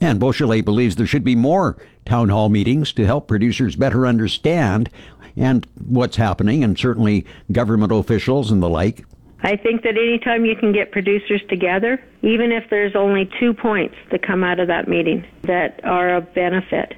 And 0.00 0.20
Beauchelet 0.20 0.64
believes 0.64 0.96
there 0.96 1.06
should 1.06 1.22
be 1.22 1.36
more 1.36 1.76
town 2.04 2.28
hall 2.28 2.48
meetings 2.48 2.92
to 2.94 3.06
help 3.06 3.28
producers 3.28 3.76
better 3.76 4.06
understand 4.06 4.90
and 5.36 5.66
what's 5.86 6.16
happening, 6.16 6.62
and 6.62 6.78
certainly 6.78 7.24
government 7.52 7.92
officials 7.92 8.50
and 8.50 8.62
the 8.62 8.68
like. 8.68 9.04
I 9.44 9.56
think 9.56 9.82
that 9.82 9.96
anytime 9.96 10.44
you 10.44 10.54
can 10.54 10.72
get 10.72 10.92
producers 10.92 11.42
together, 11.48 12.02
even 12.22 12.52
if 12.52 12.68
there's 12.70 12.94
only 12.94 13.28
two 13.40 13.54
points 13.54 13.96
that 14.10 14.22
come 14.22 14.44
out 14.44 14.60
of 14.60 14.68
that 14.68 14.88
meeting 14.88 15.24
that 15.42 15.80
are 15.84 16.14
of 16.14 16.32
benefit, 16.34 16.94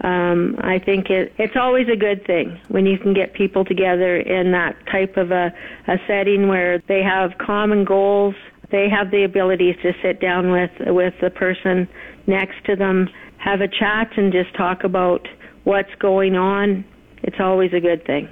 um, 0.00 0.56
I 0.60 0.78
think 0.78 1.10
it, 1.10 1.32
it's 1.38 1.56
always 1.56 1.88
a 1.88 1.96
good 1.96 2.24
thing 2.24 2.60
when 2.68 2.86
you 2.86 2.98
can 2.98 3.14
get 3.14 3.32
people 3.32 3.64
together 3.64 4.16
in 4.16 4.52
that 4.52 4.76
type 4.86 5.16
of 5.16 5.32
a, 5.32 5.52
a 5.88 5.96
setting 6.06 6.46
where 6.46 6.78
they 6.86 7.02
have 7.02 7.36
common 7.38 7.84
goals. 7.84 8.34
They 8.70 8.88
have 8.88 9.10
the 9.10 9.24
ability 9.24 9.74
to 9.82 9.92
sit 10.02 10.20
down 10.20 10.52
with 10.52 10.70
with 10.78 11.14
the 11.20 11.30
person 11.30 11.88
next 12.26 12.64
to 12.66 12.76
them, 12.76 13.08
have 13.38 13.60
a 13.60 13.68
chat, 13.68 14.16
and 14.16 14.32
just 14.32 14.54
talk 14.54 14.84
about 14.84 15.26
what's 15.64 15.94
going 15.98 16.36
on. 16.36 16.84
It's 17.22 17.40
always 17.40 17.72
a 17.72 17.80
good 17.80 18.04
thing. 18.06 18.28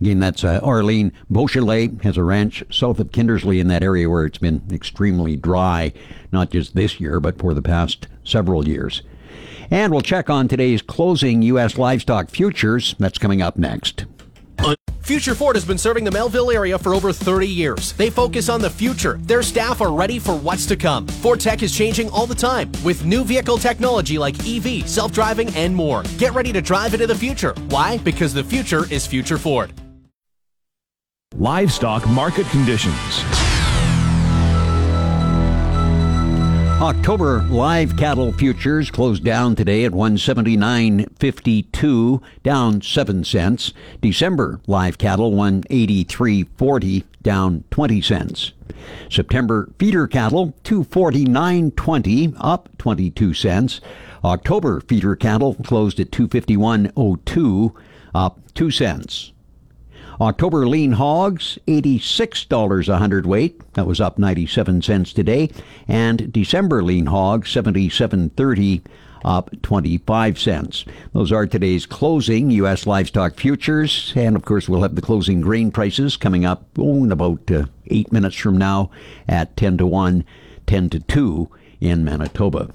Again, 0.00 0.20
that's 0.20 0.44
uh, 0.44 0.60
Arlene 0.62 1.12
Beauchelet 1.32 2.04
has 2.04 2.16
a 2.16 2.22
ranch 2.22 2.62
south 2.70 3.00
of 3.00 3.10
Kindersley 3.10 3.58
in 3.58 3.66
that 3.68 3.82
area 3.82 4.08
where 4.08 4.24
it's 4.24 4.38
been 4.38 4.62
extremely 4.70 5.36
dry, 5.36 5.92
not 6.30 6.50
just 6.50 6.76
this 6.76 7.00
year, 7.00 7.18
but 7.18 7.38
for 7.38 7.52
the 7.52 7.62
past 7.62 8.06
several 8.22 8.68
years. 8.68 9.02
And 9.70 9.92
we'll 9.92 10.00
check 10.00 10.30
on 10.30 10.48
today's 10.48 10.82
closing 10.82 11.42
U.S. 11.42 11.76
livestock 11.76 12.30
futures. 12.30 12.94
That's 12.98 13.18
coming 13.18 13.42
up 13.42 13.56
next. 13.56 14.06
Future 15.08 15.34
Ford 15.34 15.56
has 15.56 15.64
been 15.64 15.78
serving 15.78 16.04
the 16.04 16.10
Melville 16.10 16.50
area 16.50 16.78
for 16.78 16.92
over 16.92 17.14
30 17.14 17.48
years. 17.48 17.94
They 17.94 18.10
focus 18.10 18.50
on 18.50 18.60
the 18.60 18.68
future. 18.68 19.16
Their 19.22 19.42
staff 19.42 19.80
are 19.80 19.90
ready 19.90 20.18
for 20.18 20.36
what's 20.36 20.66
to 20.66 20.76
come. 20.76 21.06
Ford 21.06 21.40
Tech 21.40 21.62
is 21.62 21.74
changing 21.74 22.10
all 22.10 22.26
the 22.26 22.34
time 22.34 22.70
with 22.84 23.06
new 23.06 23.24
vehicle 23.24 23.56
technology 23.56 24.18
like 24.18 24.36
EV, 24.46 24.86
self 24.86 25.12
driving, 25.12 25.48
and 25.54 25.74
more. 25.74 26.02
Get 26.18 26.34
ready 26.34 26.52
to 26.52 26.60
drive 26.60 26.92
into 26.92 27.06
the 27.06 27.14
future. 27.14 27.54
Why? 27.70 27.96
Because 27.96 28.34
the 28.34 28.44
future 28.44 28.84
is 28.92 29.06
Future 29.06 29.38
Ford. 29.38 29.72
Livestock 31.36 32.06
market 32.06 32.46
conditions. 32.48 33.47
October 36.80 37.42
live 37.48 37.96
cattle 37.96 38.32
futures 38.32 38.88
closed 38.88 39.24
down 39.24 39.56
today 39.56 39.84
at 39.84 39.90
179.52, 39.90 42.22
down 42.44 42.80
7 42.80 43.24
cents. 43.24 43.72
December 44.00 44.60
live 44.68 44.96
cattle 44.96 45.32
183.40, 45.32 47.02
down 47.20 47.64
20 47.72 48.00
cents. 48.00 48.52
September 49.10 49.68
feeder 49.80 50.06
cattle 50.06 50.54
249.20, 50.62 52.36
up 52.38 52.68
22 52.78 53.34
cents. 53.34 53.80
October 54.24 54.80
feeder 54.80 55.16
cattle 55.16 55.56
closed 55.64 55.98
at 55.98 56.12
251.02, 56.12 57.74
up 58.14 58.38
2 58.54 58.70
cents. 58.70 59.32
October 60.20 60.66
lean 60.66 60.92
hogs, 60.92 61.58
$86 61.68 62.88
a 62.88 62.98
hundredweight. 62.98 63.74
That 63.74 63.86
was 63.86 64.00
up 64.00 64.18
97 64.18 64.82
cents 64.82 65.12
today. 65.12 65.50
And 65.86 66.32
December 66.32 66.82
lean 66.82 67.06
hogs, 67.06 67.52
77.30, 67.52 68.82
up 69.24 69.50
25 69.62 70.38
cents. 70.38 70.84
Those 71.12 71.30
are 71.30 71.46
today's 71.46 71.86
closing 71.86 72.50
U.S. 72.50 72.86
livestock 72.86 73.36
futures. 73.36 74.12
And 74.16 74.34
of 74.34 74.44
course, 74.44 74.68
we'll 74.68 74.82
have 74.82 74.96
the 74.96 75.02
closing 75.02 75.40
grain 75.40 75.70
prices 75.70 76.16
coming 76.16 76.44
up 76.44 76.66
oh, 76.78 77.04
in 77.04 77.12
about 77.12 77.48
uh, 77.50 77.66
eight 77.86 78.10
minutes 78.12 78.36
from 78.36 78.58
now 78.58 78.90
at 79.28 79.56
10 79.56 79.78
to 79.78 79.86
1, 79.86 80.24
10 80.66 80.90
to 80.90 81.00
2 81.00 81.48
in 81.80 82.04
Manitoba. 82.04 82.70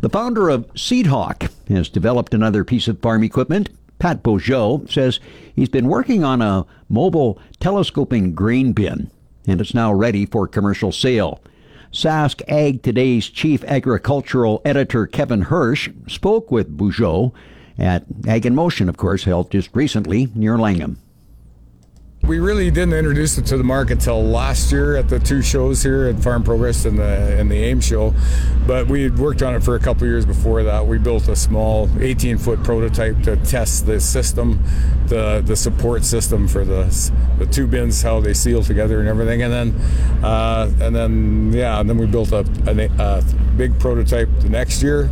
The 0.00 0.10
founder 0.10 0.48
of 0.48 0.66
Seedhawk 0.74 1.50
has 1.68 1.88
developed 1.88 2.34
another 2.34 2.64
piece 2.64 2.88
of 2.88 3.00
farm 3.00 3.22
equipment 3.22 3.68
Pat 3.98 4.22
Beaujot 4.22 4.90
says 4.90 5.20
he's 5.54 5.68
been 5.68 5.88
working 5.88 6.22
on 6.22 6.42
a 6.42 6.66
mobile 6.88 7.38
telescoping 7.60 8.34
grain 8.34 8.72
bin, 8.72 9.10
and 9.46 9.60
it's 9.60 9.74
now 9.74 9.92
ready 9.92 10.26
for 10.26 10.46
commercial 10.46 10.92
sale. 10.92 11.40
Sask 11.92 12.42
Ag 12.48 12.82
Today's 12.82 13.28
chief 13.28 13.64
agricultural 13.64 14.60
editor 14.64 15.06
Kevin 15.06 15.42
Hursh 15.42 15.88
spoke 16.08 16.50
with 16.50 16.76
Beaujot 16.76 17.32
at 17.78 18.04
Ag 18.26 18.44
in 18.44 18.54
Motion, 18.54 18.88
of 18.88 18.96
course, 18.96 19.24
held 19.24 19.50
just 19.50 19.74
recently 19.74 20.28
near 20.34 20.58
Langham. 20.58 20.98
We 22.26 22.40
really 22.40 22.72
didn't 22.72 22.94
introduce 22.94 23.38
it 23.38 23.46
to 23.46 23.56
the 23.56 23.62
market 23.62 24.00
till 24.00 24.20
last 24.20 24.72
year 24.72 24.96
at 24.96 25.08
the 25.08 25.20
two 25.20 25.42
shows 25.42 25.84
here 25.84 26.08
at 26.08 26.18
Farm 26.18 26.42
Progress 26.42 26.84
and 26.84 26.98
the 26.98 27.38
and 27.38 27.48
the 27.48 27.54
AIM 27.54 27.80
show, 27.80 28.14
but 28.66 28.88
we 28.88 29.04
had 29.04 29.16
worked 29.16 29.42
on 29.42 29.54
it 29.54 29.62
for 29.62 29.76
a 29.76 29.78
couple 29.78 30.08
years 30.08 30.26
before 30.26 30.64
that. 30.64 30.84
We 30.84 30.98
built 30.98 31.28
a 31.28 31.36
small 31.36 31.88
18 32.00 32.38
foot 32.38 32.64
prototype 32.64 33.22
to 33.22 33.36
test 33.36 33.86
the 33.86 34.00
system, 34.00 34.60
the 35.06 35.40
the 35.46 35.54
support 35.54 36.04
system 36.04 36.48
for 36.48 36.64
the 36.64 36.86
the 37.38 37.46
two 37.46 37.68
bins, 37.68 38.02
how 38.02 38.18
they 38.18 38.34
seal 38.34 38.64
together 38.64 38.98
and 38.98 39.08
everything, 39.08 39.42
and 39.42 39.52
then 39.52 40.24
uh, 40.24 40.68
and 40.80 40.96
then 40.96 41.52
yeah, 41.52 41.78
and 41.78 41.88
then 41.88 41.96
we 41.96 42.06
built 42.06 42.32
a, 42.32 42.44
a, 42.66 42.90
a 43.00 43.22
big 43.56 43.78
prototype 43.78 44.28
the 44.40 44.48
next 44.48 44.82
year, 44.82 45.10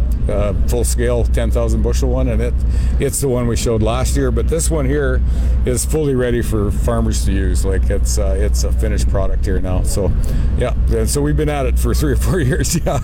full 0.68 0.84
scale 0.84 1.24
10,000 1.24 1.82
bushel 1.82 2.10
one, 2.10 2.28
and 2.28 2.42
it 2.42 2.54
it's 2.98 3.20
the 3.20 3.28
one 3.28 3.46
we 3.46 3.56
showed 3.56 3.82
last 3.82 4.16
year. 4.16 4.30
But 4.30 4.48
this 4.48 4.70
one 4.70 4.84
here 4.84 5.22
is 5.64 5.84
fully 5.84 6.14
ready 6.14 6.42
for 6.42 6.70
farm 6.70 7.03
farmers 7.04 7.24
to 7.26 7.32
use. 7.32 7.64
Like 7.64 7.90
it's 7.90 8.18
uh, 8.18 8.34
it's 8.38 8.64
a 8.64 8.72
finished 8.72 9.08
product 9.10 9.44
here 9.44 9.60
now. 9.60 9.82
So 9.82 10.10
yeah, 10.56 10.74
and 10.90 11.08
so 11.08 11.20
we've 11.20 11.36
been 11.36 11.48
at 11.48 11.66
it 11.66 11.78
for 11.78 11.94
three 12.00 12.12
or 12.12 12.16
four 12.16 12.40
years. 12.40 12.74
Yeah, 12.84 12.98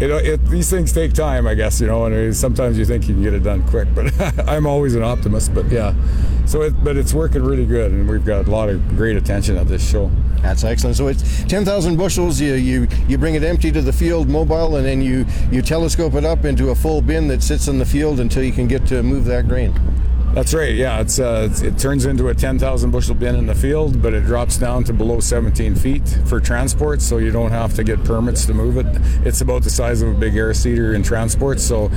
know, 0.00 0.16
it, 0.16 0.44
these 0.46 0.70
things 0.70 0.92
take 0.92 1.12
time, 1.12 1.46
I 1.46 1.54
guess. 1.54 1.80
You 1.80 1.86
know, 1.86 2.04
and 2.04 2.34
sometimes 2.34 2.78
you 2.78 2.84
think 2.84 3.08
you 3.08 3.14
can 3.14 3.22
get 3.22 3.34
it 3.34 3.42
done 3.42 3.66
quick, 3.68 3.88
but 3.94 4.12
I'm 4.48 4.66
always 4.66 4.94
an 4.94 5.02
optimist. 5.02 5.54
But 5.54 5.70
yeah, 5.70 5.94
so 6.46 6.62
it, 6.62 6.72
but 6.82 6.96
it's 6.96 7.12
working 7.12 7.42
really 7.42 7.66
good, 7.66 7.92
and 7.92 8.08
we've 8.08 8.24
got 8.24 8.46
a 8.46 8.50
lot 8.50 8.68
of 8.68 8.86
great 8.96 9.16
attention 9.16 9.56
at 9.56 9.66
this 9.66 9.86
show. 9.88 10.10
That's 10.40 10.64
excellent. 10.64 10.96
So 10.96 11.08
it's 11.08 11.44
10,000 11.44 11.96
bushels. 11.96 12.40
You, 12.40 12.54
you 12.54 12.88
you 13.08 13.18
bring 13.18 13.34
it 13.34 13.42
empty 13.42 13.70
to 13.72 13.82
the 13.82 13.92
field, 13.92 14.28
mobile, 14.28 14.76
and 14.76 14.86
then 14.86 15.02
you 15.02 15.26
you 15.50 15.62
telescope 15.62 16.14
it 16.14 16.24
up 16.24 16.44
into 16.44 16.70
a 16.70 16.74
full 16.74 17.02
bin 17.02 17.28
that 17.28 17.42
sits 17.42 17.68
in 17.68 17.78
the 17.78 17.86
field 17.86 18.20
until 18.20 18.42
you 18.42 18.52
can 18.52 18.68
get 18.68 18.86
to 18.86 19.02
move 19.02 19.24
that 19.26 19.48
grain. 19.48 19.72
That's 20.34 20.52
right. 20.52 20.74
Yeah, 20.74 21.00
it's, 21.00 21.20
uh, 21.20 21.46
it's, 21.48 21.60
it 21.60 21.78
turns 21.78 22.06
into 22.06 22.26
a 22.26 22.34
10,000 22.34 22.90
bushel 22.90 23.14
bin 23.14 23.36
in 23.36 23.46
the 23.46 23.54
field, 23.54 24.02
but 24.02 24.14
it 24.14 24.24
drops 24.24 24.58
down 24.58 24.82
to 24.84 24.92
below 24.92 25.20
17 25.20 25.76
feet 25.76 26.02
for 26.26 26.40
transport, 26.40 27.00
so 27.02 27.18
you 27.18 27.30
don't 27.30 27.52
have 27.52 27.74
to 27.74 27.84
get 27.84 28.02
permits 28.02 28.44
to 28.46 28.52
move 28.52 28.76
it. 28.76 28.86
It's 29.24 29.42
about 29.42 29.62
the 29.62 29.70
size 29.70 30.02
of 30.02 30.08
a 30.08 30.18
big 30.18 30.36
air 30.36 30.52
seeder 30.52 30.92
in 30.92 31.04
transport. 31.04 31.60
So, 31.60 31.88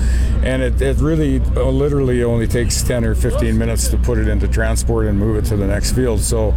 and 0.43 0.61
it, 0.61 0.79
it 0.79 0.97
really 0.97 1.39
uh, 1.55 1.63
literally 1.63 2.23
only 2.23 2.47
takes 2.47 2.83
10 2.83 3.05
or 3.05 3.15
15 3.15 3.57
minutes 3.57 3.87
to 3.87 3.97
put 3.97 4.19
it 4.19 4.27
into 4.27 4.47
transport 4.47 5.07
and 5.07 5.17
move 5.17 5.37
it 5.37 5.47
to 5.49 5.57
the 5.57 5.65
next 5.65 5.93
field. 5.93 6.19
So, 6.19 6.53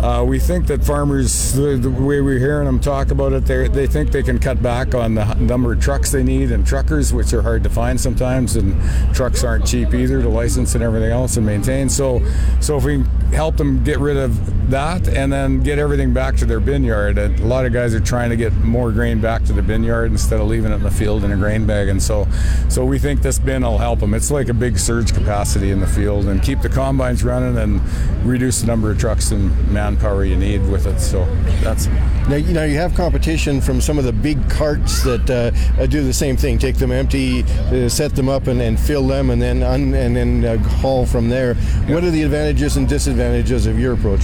uh, 0.00 0.24
we 0.26 0.40
think 0.40 0.66
that 0.66 0.82
farmers, 0.84 1.52
the, 1.52 1.76
the, 1.76 1.88
way 1.88 2.20
we're 2.20 2.40
hearing 2.40 2.66
them 2.66 2.80
talk 2.80 3.12
about 3.12 3.32
it, 3.32 3.44
they 3.44 3.68
they 3.68 3.86
think 3.86 4.10
they 4.10 4.24
can 4.24 4.40
cut 4.40 4.60
back 4.60 4.96
on 4.96 5.14
the 5.14 5.34
number 5.34 5.72
of 5.72 5.80
trucks 5.80 6.10
they 6.10 6.24
need 6.24 6.50
and 6.50 6.66
truckers, 6.66 7.12
which 7.12 7.32
are 7.32 7.42
hard 7.42 7.62
to 7.62 7.70
find 7.70 8.00
sometimes, 8.00 8.56
and 8.56 8.74
trucks 9.14 9.44
aren't 9.44 9.64
cheap 9.64 9.94
either 9.94 10.20
to 10.20 10.28
license 10.28 10.74
and 10.74 10.82
everything 10.82 11.11
else 11.12 11.36
and 11.36 11.46
maintain. 11.46 11.88
So, 11.88 12.20
so 12.60 12.76
if 12.76 12.84
we 12.84 13.04
help 13.32 13.56
them 13.56 13.82
get 13.82 13.98
rid 13.98 14.16
of 14.16 14.70
that 14.70 15.08
and 15.08 15.32
then 15.32 15.60
get 15.60 15.78
everything 15.78 16.12
back 16.12 16.36
to 16.36 16.46
their 16.46 16.60
bin 16.60 16.84
yard, 16.84 17.18
a 17.18 17.28
lot 17.44 17.66
of 17.66 17.72
guys 17.72 17.94
are 17.94 18.00
trying 18.00 18.30
to 18.30 18.36
get 18.36 18.52
more 18.58 18.92
grain 18.92 19.20
back 19.20 19.44
to 19.44 19.52
the 19.52 19.62
bin 19.62 19.82
yard 19.82 20.10
instead 20.10 20.40
of 20.40 20.46
leaving 20.46 20.72
it 20.72 20.76
in 20.76 20.82
the 20.82 20.90
field 20.90 21.24
in 21.24 21.32
a 21.32 21.36
grain 21.36 21.66
bag. 21.66 21.88
And 21.88 22.02
so, 22.02 22.26
so 22.68 22.84
we 22.84 22.98
think 22.98 23.22
this 23.22 23.38
bin 23.38 23.62
will 23.62 23.78
help 23.78 24.00
them. 24.00 24.14
It's 24.14 24.30
like 24.30 24.48
a 24.48 24.54
big 24.54 24.78
surge 24.78 25.12
capacity 25.14 25.70
in 25.70 25.80
the 25.80 25.86
field 25.86 26.26
and 26.26 26.42
keep 26.42 26.60
the 26.60 26.68
combines 26.68 27.24
running 27.24 27.56
and 27.58 27.80
reduce 28.24 28.60
the 28.60 28.66
number 28.66 28.90
of 28.90 28.98
trucks 28.98 29.30
and 29.30 29.72
manpower 29.72 30.24
you 30.24 30.36
need 30.36 30.66
with 30.68 30.86
it. 30.86 31.00
So 31.00 31.24
that's 31.62 31.86
now 32.28 32.36
you 32.36 32.52
know 32.52 32.64
you 32.64 32.76
have 32.76 32.94
competition 32.94 33.60
from 33.60 33.80
some 33.80 33.98
of 33.98 34.04
the 34.04 34.12
big 34.12 34.48
carts 34.48 35.02
that 35.02 35.28
uh, 35.28 35.86
do 35.86 36.04
the 36.04 36.12
same 36.12 36.36
thing. 36.36 36.58
Take 36.58 36.76
them 36.76 36.92
empty, 36.92 37.42
uh, 37.42 37.88
set 37.88 38.14
them 38.14 38.28
up, 38.28 38.46
and, 38.46 38.60
and 38.60 38.78
fill 38.78 39.06
them, 39.06 39.30
and 39.30 39.42
then 39.42 39.62
un, 39.62 39.94
and 39.94 40.14
then 40.14 40.44
uh, 40.44 40.56
haul 40.78 41.04
from 41.04 41.28
there. 41.28 41.54
Yeah. 41.54 41.94
What 41.94 42.04
are 42.04 42.10
the 42.10 42.22
advantages 42.22 42.76
and 42.76 42.88
disadvantages 42.88 43.21
of 43.66 43.78
your 43.78 43.94
approach? 43.94 44.20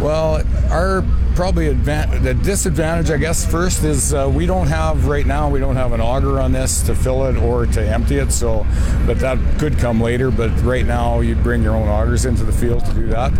Well, 0.00 0.42
our 0.70 1.02
probably 1.38 1.72
advan- 1.72 2.20
the 2.24 2.34
disadvantage, 2.34 3.12
I 3.12 3.16
guess, 3.16 3.48
first 3.48 3.84
is 3.84 4.12
uh, 4.12 4.28
we 4.28 4.44
don't 4.44 4.66
have 4.66 5.06
right 5.06 5.24
now. 5.24 5.48
We 5.48 5.60
don't 5.60 5.76
have 5.76 5.92
an 5.92 6.00
auger 6.00 6.40
on 6.40 6.50
this 6.50 6.82
to 6.88 6.96
fill 6.96 7.26
it 7.26 7.36
or 7.36 7.64
to 7.64 7.80
empty 7.80 8.16
it. 8.16 8.32
So, 8.32 8.66
but 9.06 9.20
that 9.20 9.38
could 9.60 9.78
come 9.78 10.00
later. 10.00 10.32
But 10.32 10.50
right 10.62 10.84
now, 10.84 11.20
you 11.20 11.36
bring 11.36 11.62
your 11.62 11.76
own 11.76 11.86
augers 11.86 12.26
into 12.26 12.42
the 12.42 12.50
field 12.50 12.84
to 12.86 12.92
do 12.92 13.06
that. 13.10 13.32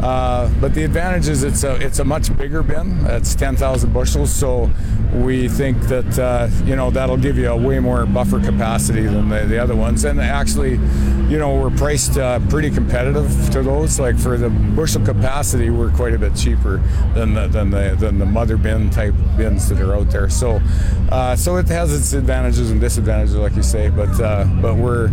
Uh, 0.00 0.48
but 0.60 0.74
the 0.74 0.84
advantage 0.84 1.26
is 1.26 1.42
it's 1.42 1.64
a 1.64 1.74
it's 1.84 1.98
a 1.98 2.04
much 2.04 2.34
bigger 2.36 2.62
bin. 2.62 3.04
It's 3.06 3.34
10,000 3.34 3.92
bushels. 3.92 4.32
So 4.32 4.70
we 5.12 5.48
think 5.48 5.82
that 5.88 6.18
uh, 6.20 6.48
you 6.64 6.76
know 6.76 6.92
that'll 6.92 7.16
give 7.16 7.36
you 7.36 7.50
a 7.50 7.56
way 7.56 7.80
more 7.80 8.06
buffer 8.06 8.38
capacity 8.38 9.02
than 9.02 9.28
the, 9.28 9.44
the 9.46 9.58
other 9.58 9.74
ones. 9.74 10.04
And 10.04 10.20
actually, 10.20 10.74
you 11.28 11.38
know, 11.38 11.60
we're 11.60 11.76
priced 11.76 12.16
uh, 12.16 12.38
pretty 12.48 12.70
competitive 12.70 13.50
to 13.50 13.62
those. 13.62 13.98
Like 13.98 14.18
for 14.18 14.38
the 14.38 14.50
bushel 14.50 15.04
capacity, 15.04 15.68
we're 15.68 15.90
quite 15.90 16.14
a 16.14 16.18
bit 16.18 16.36
cheaper 16.36 16.76
than 17.14 17.34
the 17.34 17.39
the, 17.42 17.48
than 17.48 17.70
the 17.70 17.96
than 17.98 18.18
the 18.18 18.26
mother 18.26 18.56
bin 18.56 18.90
type 18.90 19.14
bins 19.36 19.68
that 19.68 19.80
are 19.80 19.94
out 19.94 20.10
there. 20.10 20.28
So 20.28 20.60
uh, 21.10 21.36
so 21.36 21.56
it 21.56 21.68
has 21.68 21.92
its 21.94 22.12
advantages 22.12 22.70
and 22.70 22.80
disadvantages, 22.80 23.36
like 23.36 23.54
you 23.56 23.62
say. 23.62 23.90
But 23.90 24.20
uh, 24.20 24.44
but 24.60 24.76
we're 24.76 25.10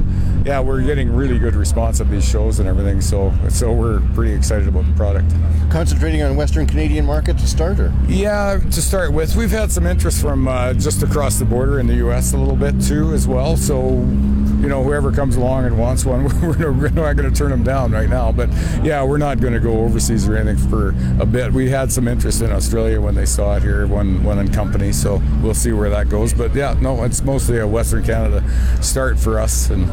yeah 0.47 0.61
we're 0.61 0.81
getting 0.81 1.13
really 1.13 1.37
good 1.37 1.55
response 1.55 1.99
at 1.99 2.09
these 2.09 2.27
shows 2.27 2.59
and 2.59 2.69
everything. 2.69 3.01
So 3.01 3.33
so 3.49 3.73
we're 3.73 3.99
pretty 4.15 4.33
excited 4.33 4.67
about 4.69 4.85
the 4.85 4.93
product. 4.93 5.29
Concentrating 5.69 6.23
on 6.23 6.37
Western 6.37 6.65
Canadian 6.65 7.05
market 7.05 7.37
to 7.39 7.47
start, 7.47 7.81
or 7.81 7.93
yeah, 8.07 8.57
to 8.57 8.81
start 8.81 9.11
with, 9.11 9.35
we've 9.35 9.51
had 9.51 9.73
some 9.73 9.85
interest 9.85 10.21
from 10.21 10.47
uh, 10.47 10.73
just 10.73 11.03
across 11.03 11.37
the 11.37 11.43
border 11.43 11.79
in 11.79 11.87
the 11.87 11.95
U.S. 11.95 12.31
a 12.31 12.37
little 12.37 12.55
bit 12.55 12.81
too 12.81 13.13
as 13.13 13.27
well. 13.27 13.57
So 13.57 13.89
you 13.89 14.69
know 14.69 14.83
whoever 14.83 15.11
comes 15.11 15.35
along 15.35 15.65
and 15.65 15.77
wants 15.77 16.05
one, 16.05 16.23
we're 16.41 16.89
not 16.89 17.17
going 17.17 17.29
to 17.29 17.37
turn 17.37 17.51
them 17.51 17.63
down 17.63 17.91
right 17.91 18.09
now. 18.09 18.31
But 18.31 18.49
yeah, 18.83 19.03
we're 19.03 19.17
not 19.17 19.41
going 19.41 19.53
to 19.53 19.59
go 19.59 19.81
overseas 19.81 20.29
or 20.29 20.37
anything 20.37 20.69
for 20.69 20.95
a 21.21 21.25
bit. 21.25 21.51
We 21.51 21.69
had 21.69 21.91
some 21.91 22.07
interest 22.07 22.41
in 22.41 22.53
Australia 22.53 23.01
when 23.01 23.15
they 23.15 23.25
saw 23.25 23.57
it 23.57 23.63
here, 23.63 23.85
one 23.85 24.23
one 24.23 24.39
in 24.39 24.49
company. 24.53 24.93
So 24.93 25.21
we'll 25.41 25.53
see 25.53 25.73
where 25.73 25.89
that 25.89 26.07
goes. 26.07 26.33
But 26.33 26.55
yeah, 26.55 26.77
no, 26.79 27.03
it's 27.03 27.21
mostly 27.21 27.59
a 27.59 27.67
Western 27.67 28.05
Canada 28.05 28.41
start 28.81 29.19
for 29.19 29.39
us, 29.39 29.69
and 29.69 29.85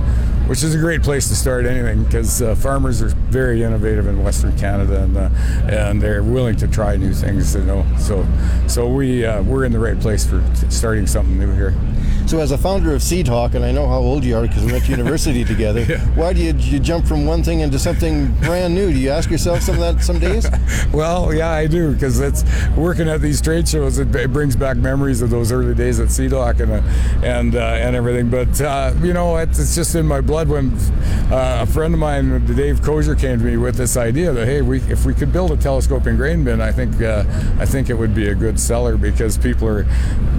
which 0.46 0.62
is 0.62 0.74
a 0.74 0.78
great 0.78 1.02
place 1.02 1.28
to 1.28 1.34
start 1.34 1.64
anything 1.64 2.04
because 2.04 2.42
uh, 2.42 2.54
farmers 2.54 3.00
are 3.00 3.08
very 3.08 3.62
innovative 3.62 4.06
in 4.06 4.22
Western 4.22 4.56
Canada 4.58 5.02
and 5.02 5.16
uh, 5.16 5.30
and 5.68 6.00
they're 6.00 6.22
willing 6.22 6.56
to 6.56 6.68
try 6.68 6.96
new 6.96 7.14
things. 7.14 7.54
You 7.54 7.64
know, 7.64 7.86
so 7.98 8.26
so 8.66 8.88
we 8.88 9.24
uh, 9.24 9.42
we're 9.42 9.64
in 9.64 9.72
the 9.72 9.78
right 9.78 9.98
place 9.98 10.26
for 10.26 10.44
starting 10.70 11.06
something 11.06 11.38
new 11.38 11.52
here. 11.52 11.74
So, 12.26 12.40
as 12.40 12.50
a 12.50 12.58
founder 12.58 12.94
of 12.94 13.02
Seed 13.02 13.28
Hawk, 13.28 13.54
and 13.54 13.64
I 13.64 13.72
know 13.72 13.86
how 13.86 13.98
old 13.98 14.24
you 14.24 14.36
are 14.36 14.42
because 14.42 14.64
we 14.64 14.72
went 14.72 14.84
to 14.84 14.90
university 14.96 15.44
together, 15.44 15.82
yeah. 15.82 16.00
why 16.16 16.32
do 16.32 16.42
you, 16.42 16.52
you 16.54 16.80
jump 16.80 17.06
from 17.06 17.26
one 17.26 17.42
thing 17.42 17.60
into 17.60 17.78
something 17.78 18.34
brand 18.40 18.74
new? 18.74 18.92
Do 18.92 18.98
you 18.98 19.10
ask 19.10 19.30
yourself 19.30 19.62
some 19.62 19.76
of 19.76 19.80
that 19.80 20.02
some 20.02 20.18
days? 20.18 20.46
well, 20.92 21.32
yeah, 21.32 21.50
I 21.50 21.66
do 21.66 21.92
because 21.92 22.20
it's 22.20 22.44
working 22.76 23.08
at 23.08 23.20
these 23.20 23.40
trade 23.40 23.68
shows. 23.68 23.98
It, 23.98 24.14
it, 24.14 24.32
brings 24.32 24.56
back 24.56 24.76
memories 24.76 25.22
of 25.22 25.30
those 25.30 25.52
early 25.52 25.74
days 25.74 26.00
at 26.00 26.10
Seed 26.10 26.32
Hawk 26.32 26.58
and 26.60 26.72
uh, 26.72 26.82
and 27.22 27.54
uh, 27.54 27.58
and 27.58 27.94
everything. 27.94 28.30
But 28.30 28.60
uh, 28.60 28.92
you 29.00 29.12
know, 29.12 29.36
it's, 29.36 29.58
it's, 29.58 29.74
just 29.74 29.94
in 29.94 30.06
my 30.06 30.20
blood. 30.20 30.48
When 30.48 30.72
uh, 31.30 31.60
a 31.62 31.66
friend 31.66 31.94
of 31.94 32.00
mine, 32.00 32.44
Dave 32.46 32.80
Kozier, 32.80 33.18
came 33.18 33.38
to 33.38 33.44
me 33.44 33.56
with 33.56 33.76
this 33.76 33.96
idea 33.96 34.32
that 34.32 34.46
hey, 34.46 34.60
we 34.60 34.80
if 34.82 35.04
we 35.04 35.14
could 35.14 35.32
build 35.32 35.52
a 35.52 35.56
telescope 35.56 35.84
telescoping 35.84 36.16
grain 36.16 36.44
bin, 36.44 36.60
I 36.60 36.72
think 36.72 37.00
uh, 37.00 37.24
I 37.58 37.66
think 37.66 37.90
it 37.90 37.94
would 37.94 38.14
be 38.14 38.28
a 38.28 38.34
good 38.34 38.58
seller 38.58 38.96
because 38.96 39.36
people 39.36 39.68
are 39.68 39.86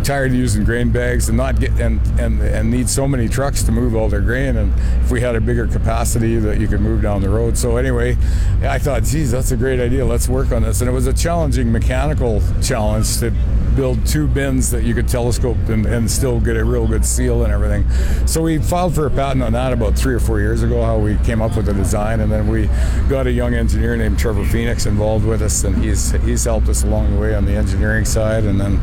tired 0.03 0.31
of 0.31 0.37
using 0.37 0.63
grain 0.63 0.91
bags 0.91 1.29
and 1.29 1.37
not 1.37 1.59
get 1.59 1.74
and 1.79 1.99
and 2.19 2.41
and 2.41 2.71
need 2.71 2.89
so 2.89 3.07
many 3.07 3.27
trucks 3.27 3.63
to 3.63 3.71
move 3.71 3.95
all 3.95 4.09
their 4.09 4.21
grain. 4.21 4.55
And 4.57 4.73
if 5.03 5.11
we 5.11 5.21
had 5.21 5.35
a 5.35 5.41
bigger 5.41 5.67
capacity 5.67 6.37
that 6.37 6.59
you 6.59 6.67
could 6.67 6.81
move 6.81 7.01
down 7.01 7.21
the 7.21 7.29
road. 7.29 7.57
So 7.57 7.77
anyway, 7.77 8.17
I 8.61 8.79
thought, 8.79 9.03
geez, 9.03 9.31
that's 9.31 9.51
a 9.51 9.57
great 9.57 9.79
idea. 9.79 10.05
Let's 10.05 10.27
work 10.27 10.51
on 10.51 10.63
this. 10.63 10.81
And 10.81 10.89
it 10.89 10.93
was 10.93 11.07
a 11.07 11.13
challenging 11.13 11.71
mechanical 11.71 12.41
challenge 12.61 13.19
to 13.19 13.31
build 13.75 14.05
two 14.05 14.25
bins 14.27 14.71
that 14.71 14.83
you 14.83 14.93
could 14.93 15.07
telescope 15.07 15.57
and, 15.67 15.85
and 15.85 16.09
still 16.09 16.39
get 16.39 16.55
a 16.55 16.63
real 16.63 16.87
good 16.87 17.05
seal 17.05 17.43
and 17.43 17.51
everything. 17.51 17.87
So 18.25 18.41
we 18.41 18.57
filed 18.57 18.95
for 18.95 19.05
a 19.05 19.11
patent 19.11 19.43
on 19.43 19.51
that 19.53 19.73
about 19.73 19.95
three 19.95 20.13
or 20.13 20.19
four 20.19 20.39
years 20.39 20.63
ago. 20.63 20.83
How 20.83 20.97
we 20.97 21.17
came 21.17 21.41
up 21.41 21.57
with 21.57 21.65
the 21.65 21.73
design, 21.73 22.21
and 22.21 22.31
then 22.31 22.47
we 22.47 22.67
got 23.09 23.27
a 23.27 23.31
young 23.31 23.53
engineer 23.53 23.97
named 23.97 24.17
Trevor 24.17 24.45
Phoenix 24.45 24.85
involved 24.85 25.25
with 25.25 25.41
us, 25.41 25.63
and 25.63 25.75
he's 25.83 26.11
he's 26.23 26.45
helped 26.45 26.69
us 26.69 26.83
along 26.83 27.13
the 27.13 27.19
way 27.19 27.35
on 27.35 27.45
the 27.45 27.53
engineering 27.53 28.05
side, 28.05 28.45
and 28.45 28.59
then 28.59 28.79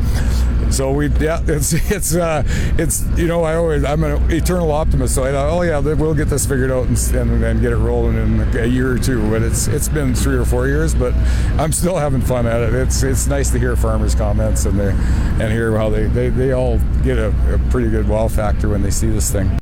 so 0.73 0.93
we, 0.93 1.09
yeah, 1.09 1.43
it's 1.47 1.73
it's 1.91 2.15
uh, 2.15 2.43
it's 2.79 3.07
you 3.17 3.27
know 3.27 3.43
I 3.43 3.57
always 3.57 3.85
I'm 3.85 4.03
an 4.05 4.31
eternal 4.31 4.73
optimist. 4.73 5.15
So 5.15 5.25
I 5.25 5.33
thought, 5.33 5.51
oh 5.51 5.63
yeah, 5.63 5.79
we'll 5.79 6.15
get 6.15 6.29
this 6.29 6.47
figured 6.47 6.71
out 6.71 6.87
and, 6.87 6.99
and, 7.15 7.45
and 7.45 7.61
get 7.61 7.73
it 7.73 7.77
rolling 7.77 8.17
in 8.17 8.57
a 8.57 8.67
year 8.67 8.93
or 8.93 8.99
two. 8.99 9.29
But 9.31 9.43
it's 9.43 9.69
it's 9.69 9.89
been 9.89 10.15
three 10.15 10.37
or 10.37 10.45
four 10.45 10.67
years, 10.67 10.95
but 10.95 11.15
I'm 11.59 11.73
still 11.73 11.97
having 11.97 12.21
fun 12.21 12.47
at 12.47 12.61
it. 12.63 12.75
It's 12.75 13.03
it's 13.03 13.27
nice 13.27 13.51
to 13.51 13.59
hear 13.59 13.77
farmers' 13.77 14.15
comments 14.15 14.65
and 14.65 14.79
they 14.79 14.91
and 14.91 15.53
hear 15.53 15.77
how 15.77 15.91
they 15.91 16.07
they, 16.07 16.31
they 16.31 16.53
all 16.53 16.79
get 17.03 17.19
a, 17.19 17.29
a 17.55 17.59
pretty 17.71 17.91
good 17.91 18.09
wow 18.09 18.29
factor 18.29 18.69
when 18.69 18.83
they 18.83 18.91
see 18.91 19.09
this 19.09 19.31
thing. 19.31 19.59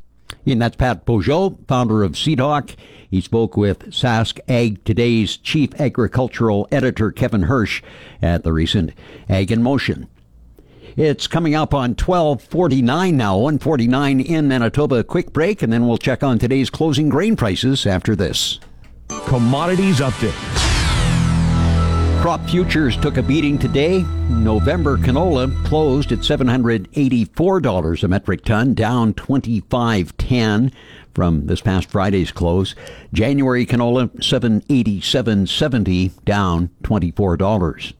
And 0.47 0.63
that's 0.63 0.77
Pat 0.77 1.05
Beaujot, 1.05 1.67
founder 1.69 2.03
of 2.03 2.17
Seed 2.17 2.41
Hawk. 2.41 2.71
He 3.11 3.21
spoke 3.21 3.57
with 3.57 3.91
Sask 3.91 4.39
Ag 4.49 4.85
Today's 4.85 5.37
chief 5.37 5.79
agricultural 5.81 6.67
editor 6.73 7.13
Kevin 7.13 7.43
Hursh 7.43 7.83
at 8.23 8.43
the 8.43 8.53
recent 8.53 8.93
Ag 9.29 9.53
in 9.53 9.63
Motion 9.63 10.09
it's 10.97 11.27
coming 11.27 11.55
up 11.55 11.75
on 11.75 11.91
1249 11.91 13.17
now, 13.17 13.37
149 13.37 14.21
in 14.21 14.49
Manitoba. 14.49 15.05
Quick 15.05 15.33
break, 15.33 15.63
and 15.63 15.73
then 15.73 15.87
we'll 15.87 15.99
check 15.99 16.23
on 16.23 16.39
today's 16.39 16.71
closing 16.71 17.09
grain 17.09 17.37
prices 17.37 17.87
after 17.87 18.17
this. 18.17 18.59
Commodities 19.27 20.01
Update. 20.01 20.71
Crop 22.21 22.47
futures 22.51 22.99
took 22.99 23.17
a 23.17 23.23
beating 23.23 23.59
today. 23.59 24.03
November 24.29 24.99
canola 24.99 25.51
closed 25.65 26.13
at 26.13 26.19
$784 26.19 28.03
a 28.03 28.09
metric 28.09 28.45
ton, 28.45 28.75
down 28.75 29.15
25.10 29.15 30.71
from 31.15 31.47
this 31.47 31.63
past 31.63 31.89
Friday's 31.89 32.31
close. 32.31 32.75
January 33.15 33.65
canola 33.65 34.11
787.70, 34.19 36.23
down 36.25 36.69
$24. 36.83 37.95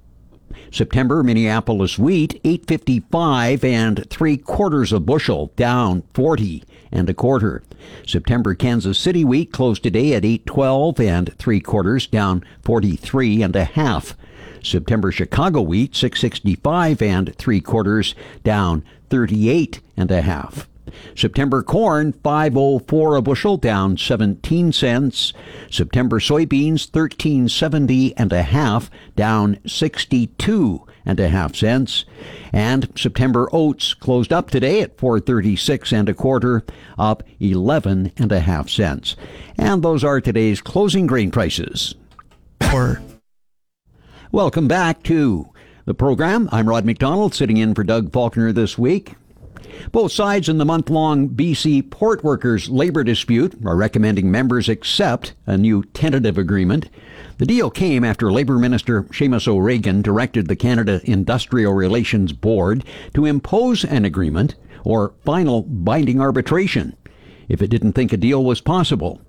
September 0.73 1.23
Minneapolis 1.23 1.99
wheat 1.99 2.41
855 2.45 3.65
and 3.65 4.09
three 4.09 4.37
quarters 4.37 4.93
a 4.93 5.01
bushel 5.01 5.53
down 5.57 6.05
40 6.15 6.63
and 6.93 7.11
a 7.11 7.15
quarter. 7.15 7.63
September 8.07 8.55
Kansas 8.55 8.99
City 8.99 9.25
wheat 9.25 9.53
closed 9.53 9.83
today 9.83 10.15
at 10.15 10.25
812 10.25 11.01
and 11.01 11.35
three 11.39 11.61
quarters 11.61 12.07
down 12.07 12.45
43 12.63 13.43
and 13.43 13.57
a 13.57 13.65
half. 13.65 14.17
September 14.63 15.11
Chicago 15.11 15.61
wheat 15.61 15.97
665 15.97 17.03
and 17.03 17.35
three 17.35 17.61
quarters 17.61 18.15
down 18.45 18.85
38 19.09 19.81
and 19.97 20.11
a 20.11 20.23
half. 20.23 20.70
September 21.15 21.63
corn 21.63 22.13
504 22.13 23.17
a 23.17 23.23
bushel 23.23 23.57
down 23.57 23.97
17 23.97 24.73
cents. 24.73 25.33
September 25.71 26.21
soybeans 26.21 26.93
1370 26.93 28.17
and 28.17 28.33
a 28.33 28.43
half 28.43 28.91
down 29.17 29.59
62 29.67 30.87
and 31.05 31.21
a 31.21 31.29
half 31.29 31.55
cents. 31.55 32.05
And 32.53 32.93
September 32.97 33.49
oats 33.53 33.95
closed 33.95 34.33
up 34.33 34.51
today 34.51 34.83
at 34.83 34.99
436 34.99 35.93
and 35.93 36.09
a 36.09 36.15
quarter, 36.15 36.65
up 36.99 37.23
11 37.41 38.13
and 38.17 38.33
a 38.33 38.41
half 38.41 38.69
cents. 38.69 39.17
And 39.57 39.83
those 39.83 40.05
are 40.05 40.21
today's 40.21 40.61
closing 40.61 41.07
grain 41.07 41.31
prices. 41.31 41.95
Or 42.73 43.01
Welcome 44.33 44.69
back 44.69 45.03
to 45.05 45.49
the 45.87 45.95
program. 45.95 46.49
I'm 46.53 46.69
Rod 46.69 46.85
McDonald 46.85 47.35
sitting 47.35 47.57
in 47.57 47.75
for 47.75 47.83
Doug 47.83 48.13
Faulkner 48.13 48.53
this 48.53 48.79
week. 48.79 49.17
Both 49.93 50.13
sides 50.13 50.49
in 50.49 50.59
the 50.59 50.65
month 50.65 50.91
long 50.91 51.29
BC 51.29 51.91
port 51.91 52.23
workers 52.23 52.69
labor 52.69 53.03
dispute 53.03 53.55
are 53.65 53.77
recommending 53.77 54.31
members 54.31 54.69
accept 54.69 55.35
a 55.47 55.57
new 55.57 55.83
tentative 55.85 56.39
agreement. 56.39 56.89
The 57.39 57.47
deal 57.47 57.71
came 57.71 58.05
after 58.05 58.31
Labor 58.31 58.59
Minister 58.59 59.05
Seamus 59.05 59.49
O'Regan 59.49 60.03
directed 60.03 60.49
the 60.49 60.57
Canada 60.57 61.01
Industrial 61.05 61.73
Relations 61.73 62.33
Board 62.33 62.85
to 63.15 63.25
impose 63.25 63.85
an 63.85 64.05
agreement 64.05 64.55
or 64.85 65.15
final 65.25 65.63
binding 65.63 66.21
arbitration 66.21 66.97
if 67.49 67.61
it 67.61 67.69
didn't 67.69 67.95
think 67.95 68.13
a 68.13 68.17
deal 68.17 68.45
was 68.45 68.61
possible. 68.61 69.21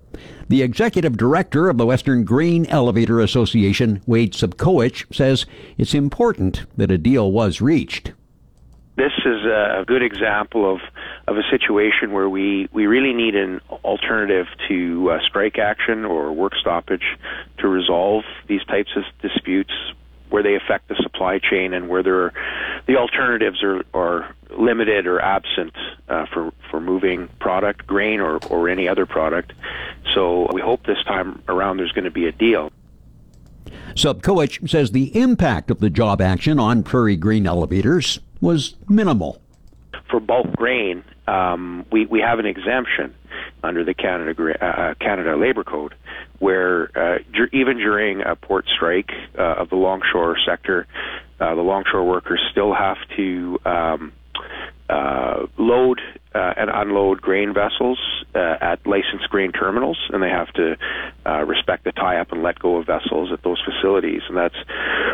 The 0.47 0.61
executive 0.61 1.17
director 1.17 1.69
of 1.69 1.77
the 1.77 1.85
Western 1.85 2.23
Grain 2.23 2.65
Elevator 2.67 3.19
Association, 3.19 4.01
Wade 4.05 4.33
Sobkowich, 4.33 5.13
says 5.13 5.45
it's 5.77 5.95
important 5.95 6.65
that 6.77 6.91
a 6.91 6.97
deal 6.97 7.31
was 7.31 7.61
reached 7.61 8.11
this 8.97 9.11
is 9.25 9.45
a 9.45 9.83
good 9.87 10.03
example 10.03 10.71
of 10.71 10.81
of 11.27 11.37
a 11.37 11.43
situation 11.49 12.11
where 12.11 12.27
we 12.29 12.67
we 12.73 12.87
really 12.87 13.13
need 13.13 13.35
an 13.35 13.61
alternative 13.83 14.47
to 14.67 15.11
uh, 15.11 15.19
strike 15.25 15.57
action 15.57 16.05
or 16.05 16.31
work 16.33 16.53
stoppage 16.59 17.17
to 17.59 17.67
resolve 17.67 18.23
these 18.47 18.63
types 18.65 18.91
of 18.95 19.03
disputes 19.21 19.71
where 20.29 20.43
they 20.43 20.55
affect 20.55 20.87
the 20.87 20.95
supply 21.03 21.39
chain 21.39 21.73
and 21.73 21.89
where 21.89 22.01
there 22.01 22.23
are, 22.23 22.33
the 22.87 22.95
alternatives 22.95 23.61
are, 23.63 23.83
are 23.93 24.33
limited 24.57 25.05
or 25.05 25.21
absent 25.21 25.73
uh, 26.09 26.25
for 26.25 26.51
for 26.69 26.81
moving 26.81 27.27
product, 27.39 27.87
grain 27.87 28.19
or 28.19 28.37
or 28.49 28.67
any 28.67 28.87
other 28.87 29.05
product. 29.05 29.53
So 30.13 30.49
we 30.51 30.61
hope 30.61 30.85
this 30.85 31.01
time 31.05 31.41
around 31.47 31.77
there's 31.77 31.91
going 31.91 32.05
to 32.05 32.11
be 32.11 32.27
a 32.27 32.31
deal. 32.31 32.71
Sobkowich 33.93 34.69
says 34.69 34.91
the 34.91 35.15
impact 35.17 35.69
of 35.69 35.79
the 35.79 35.89
job 35.89 36.21
action 36.21 36.59
on 36.59 36.83
Prairie 36.83 37.15
green 37.15 37.45
elevators 37.45 38.19
was 38.41 38.75
minimal. 38.89 39.41
For 40.09 40.19
bulk 40.19 40.51
grain, 40.55 41.03
um, 41.27 41.85
we, 41.91 42.05
we 42.05 42.19
have 42.19 42.39
an 42.39 42.45
exemption 42.45 43.13
under 43.63 43.83
the 43.83 43.93
Canada 43.93 44.55
uh, 44.59 44.65
uh, 44.65 44.93
Canada 44.95 45.37
Labor 45.37 45.63
Code, 45.63 45.93
where 46.39 46.91
uh, 46.97 47.19
even 47.53 47.77
during 47.77 48.21
a 48.21 48.35
port 48.35 48.65
strike 48.75 49.11
uh, 49.37 49.55
of 49.59 49.69
the 49.69 49.75
longshore 49.75 50.37
sector, 50.45 50.87
uh, 51.39 51.55
the 51.55 51.61
longshore 51.61 52.03
workers 52.03 52.41
still 52.51 52.73
have 52.73 52.97
to 53.15 53.59
um, 53.65 54.11
uh, 54.89 55.45
load 55.57 56.01
uh, 56.33 56.53
and 56.57 56.69
unload 56.73 57.21
grain 57.21 57.53
vessels 57.53 57.99
uh, 58.33 58.57
at 58.61 58.85
licensed 58.85 59.29
grain 59.29 59.51
terminals, 59.51 59.97
and 60.11 60.23
they 60.23 60.29
have 60.29 60.51
to 60.53 60.77
uh, 61.25 61.43
respect 61.43 61.83
the 61.83 61.91
tie-up 61.91 62.31
and 62.31 62.41
let 62.41 62.57
go 62.59 62.77
of 62.77 62.87
vessels 62.87 63.31
at 63.33 63.43
those 63.43 63.61
facilities. 63.63 64.21
And 64.27 64.37
that's 64.37 64.55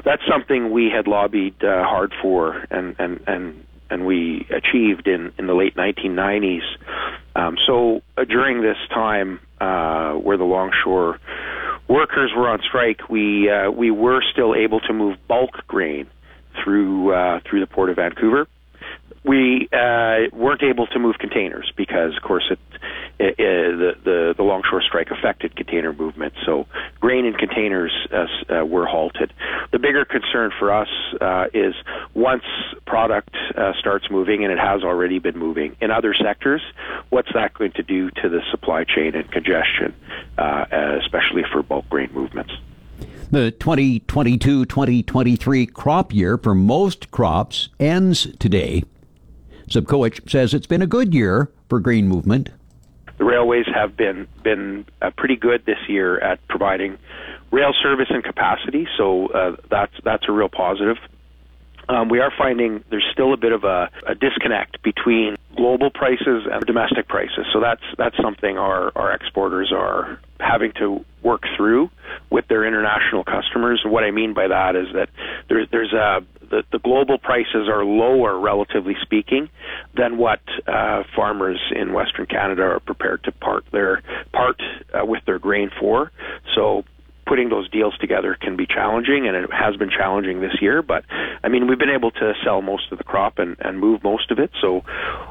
that's 0.06 0.22
something 0.30 0.72
we 0.72 0.92
had 0.96 1.08
lobbied 1.08 1.64
uh, 1.64 1.84
hard 1.84 2.14
for, 2.22 2.66
and 2.70 2.96
and 3.00 3.20
and 3.28 3.66
and 3.90 4.06
we 4.06 4.48
achieved 4.50 5.08
in 5.08 5.32
in 5.40 5.48
the 5.48 5.54
late 5.54 5.76
1990s. 5.76 6.62
Um, 7.36 7.58
so 7.66 8.02
uh, 8.18 8.24
during 8.26 8.62
this 8.62 8.78
time, 8.94 9.40
uh, 9.60 10.14
where 10.14 10.38
the 10.38 10.44
longshore 10.44 11.20
workers 11.88 12.32
were 12.36 12.48
on 12.48 12.60
strike, 12.68 13.10
we 13.10 13.50
uh, 13.50 13.72
we 13.72 13.90
were 13.90 14.22
still 14.32 14.54
able 14.54 14.82
to 14.82 14.94
move 14.94 15.18
bulk 15.28 15.66
grain 15.68 16.08
through 16.64 17.14
uh, 17.14 17.40
through 17.50 17.62
the 17.62 17.68
port 17.68 17.90
of 17.90 17.96
Vancouver 17.96 18.48
we 19.24 19.68
uh, 19.74 20.30
weren't 20.34 20.64
able 20.64 20.88
to 20.88 21.00
move 21.00 21.18
containers 21.20 21.72
because, 21.76 22.16
of 22.16 22.24
course, 22.24 22.46
it, 22.50 22.60
it, 23.20 23.40
it, 23.40 23.78
the, 23.78 23.94
the 24.04 24.34
the 24.38 24.44
longshore 24.44 24.82
strike 24.82 25.12
affected 25.12 25.56
container 25.56 25.92
movement. 25.92 26.34
So 26.46 26.68
grain 27.00 27.26
and 27.26 27.38
containers 27.38 27.92
uh, 28.12 28.28
uh, 28.50 28.66
were 28.66 28.86
halted. 28.86 29.34
The 29.72 29.80
bigger 29.80 30.06
concern 30.06 30.52
for 30.58 30.72
us 30.72 30.88
uh, 31.20 31.48
is 31.54 31.74
once 32.14 32.44
product 32.86 33.36
uh, 33.56 33.74
starts 33.80 34.10
moving, 34.10 34.44
and 34.44 34.54
it 34.54 34.60
has 34.60 34.84
already 34.84 35.20
been 35.20 35.38
moving 35.38 35.76
in 35.82 35.92
other 35.92 36.14
sectors, 36.14 36.62
what's 37.10 37.32
that 37.34 37.54
going 37.54 37.72
to 37.74 37.84
do 37.84 38.10
to 38.22 38.30
the 38.30 38.42
supply 38.52 38.84
chain 38.84 39.16
and 39.16 39.30
congestion, 39.32 39.94
uh, 40.38 40.66
especially 41.02 41.44
for 41.52 41.64
bulk 41.64 41.90
grain 41.90 42.10
movements? 42.14 42.54
The 43.30 43.52
2022 43.52 44.66
2023 44.66 45.66
crop 45.66 46.14
year 46.14 46.38
for 46.38 46.56
most 46.56 47.12
crops 47.12 47.68
ends 47.78 48.28
today. 48.40 48.84
Sobkowich 49.70 50.30
says 50.30 50.54
it's 50.54 50.68
been 50.68 50.82
a 50.82 50.88
good 50.88 51.14
year 51.14 51.50
for 51.70 51.80
green 51.80 52.08
movement. 52.08 52.50
The 53.18 53.26
railways 53.26 53.66
have 53.74 53.98
been 53.98 54.28
been 54.44 54.86
uh, 55.02 55.12
pretty 55.18 55.36
good 55.36 55.66
this 55.66 55.80
year 55.88 56.20
at 56.20 56.46
providing 56.48 56.98
rail 57.52 57.74
service 57.82 58.08
and 58.10 58.24
capacity, 58.24 58.88
so 58.98 59.28
uh, 59.28 59.56
that's 59.70 59.94
that's 60.04 60.24
a 60.28 60.32
real 60.32 60.50
positive. 60.50 60.98
Um, 61.90 62.10
we 62.10 62.20
are 62.20 62.32
finding 62.38 62.84
there's 62.90 63.08
still 63.14 63.34
a 63.34 63.38
bit 63.38 63.54
of 63.54 63.64
a, 63.64 63.90
a 64.06 64.14
disconnect 64.14 64.84
between 64.84 65.38
global 65.56 65.90
prices 65.90 66.46
and 66.52 66.66
domestic 66.66 67.08
prices. 67.08 67.46
So 67.54 67.60
that's 67.60 67.84
that's 67.98 68.16
something 68.22 68.58
our, 68.58 68.92
our 68.96 69.14
exporters 69.14 69.72
are 69.74 70.20
having 70.40 70.74
to 70.74 71.04
work 71.24 71.44
through 71.56 71.90
with 72.30 72.48
their 72.48 72.66
international 72.66 73.24
customers. 73.24 73.82
What 73.86 74.04
I 74.04 74.12
mean 74.12 74.34
by 74.34 74.48
that 74.50 74.76
is 74.76 74.88
that 74.94 75.10
there's 75.48 75.68
there's 75.72 75.94
a 75.94 76.26
the, 76.50 76.64
the 76.72 76.80
global 76.80 77.18
prices 77.18 77.68
are 77.70 77.84
lower, 77.84 78.40
relatively 78.40 78.96
speaking, 79.02 79.50
than 79.96 80.18
what 80.18 80.42
uh, 80.68 81.04
farmers 81.16 81.60
in 81.76 81.94
Western 81.94 82.26
Canada 82.26 82.64
are 82.64 82.80
prepared 82.80 83.24
to 83.24 83.32
part 83.32 83.66
their 83.72 84.02
part 84.32 84.62
uh, 84.94 85.06
with 85.06 85.24
their 85.26 85.40
grain 85.40 85.70
for. 85.80 86.12
So 86.56 86.84
putting 87.28 87.50
those 87.50 87.70
deals 87.70 87.98
together 87.98 88.36
can 88.40 88.56
be 88.56 88.66
challenging, 88.66 89.28
and 89.28 89.36
it 89.36 89.52
has 89.52 89.76
been 89.76 89.90
challenging 89.90 90.42
this 90.42 90.62
year. 90.62 90.82
But 90.82 91.06
I 91.44 91.50
mean, 91.50 91.68
we've 91.68 91.78
been 91.78 91.90
able 91.90 92.12
to 92.12 92.34
sell 92.44 92.62
most 92.62 92.92
of 92.92 92.98
the 92.98 93.04
crop 93.04 93.38
and, 93.40 93.56
and 93.60 93.80
move 93.80 94.04
most 94.04 94.32
of 94.32 94.40
it. 94.40 94.52
So 94.62 94.84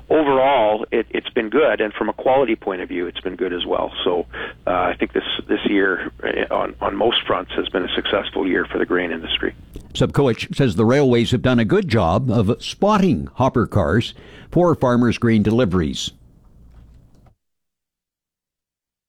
overall, 0.09 0.87
it, 0.93 1.07
it's 1.11 1.31
been 1.31 1.49
good, 1.51 1.81
and 1.81 1.93
from 1.93 2.09
a 2.09 2.13
quality 2.13 2.57
point 2.57 2.83
of 2.83 2.89
view, 2.89 3.07
it's 3.07 3.21
been 3.21 3.37
good 3.37 3.53
as 3.53 3.65
well. 3.67 3.93
So 4.05 4.27
uh, 4.67 4.71
I 4.71 4.97
think 4.97 5.13
this 5.13 5.25
this 5.49 5.61
year, 5.67 6.13
uh, 6.23 6.55
on 6.55 6.75
on 6.81 6.97
most 6.97 7.23
fronts, 7.27 7.53
has 7.53 7.69
been 7.69 7.85
a 7.85 7.95
successful 7.95 8.47
year 8.47 8.67
for 8.67 8.79
the 8.79 8.87
grain 8.87 9.11
industry. 9.11 9.55
Sobkowich 9.93 10.55
says 10.55 10.77
the 10.77 10.85
railways 10.85 11.31
have 11.31 11.43
done 11.43 11.59
a 11.59 11.65
good 11.65 11.89
job 11.89 12.31
of 12.31 12.63
spotting 12.63 13.29
hopper 13.35 13.67
cars 13.67 14.13
for 14.51 14.75
farmers' 14.75 15.17
grain 15.17 15.43
deliveries. 15.43 16.13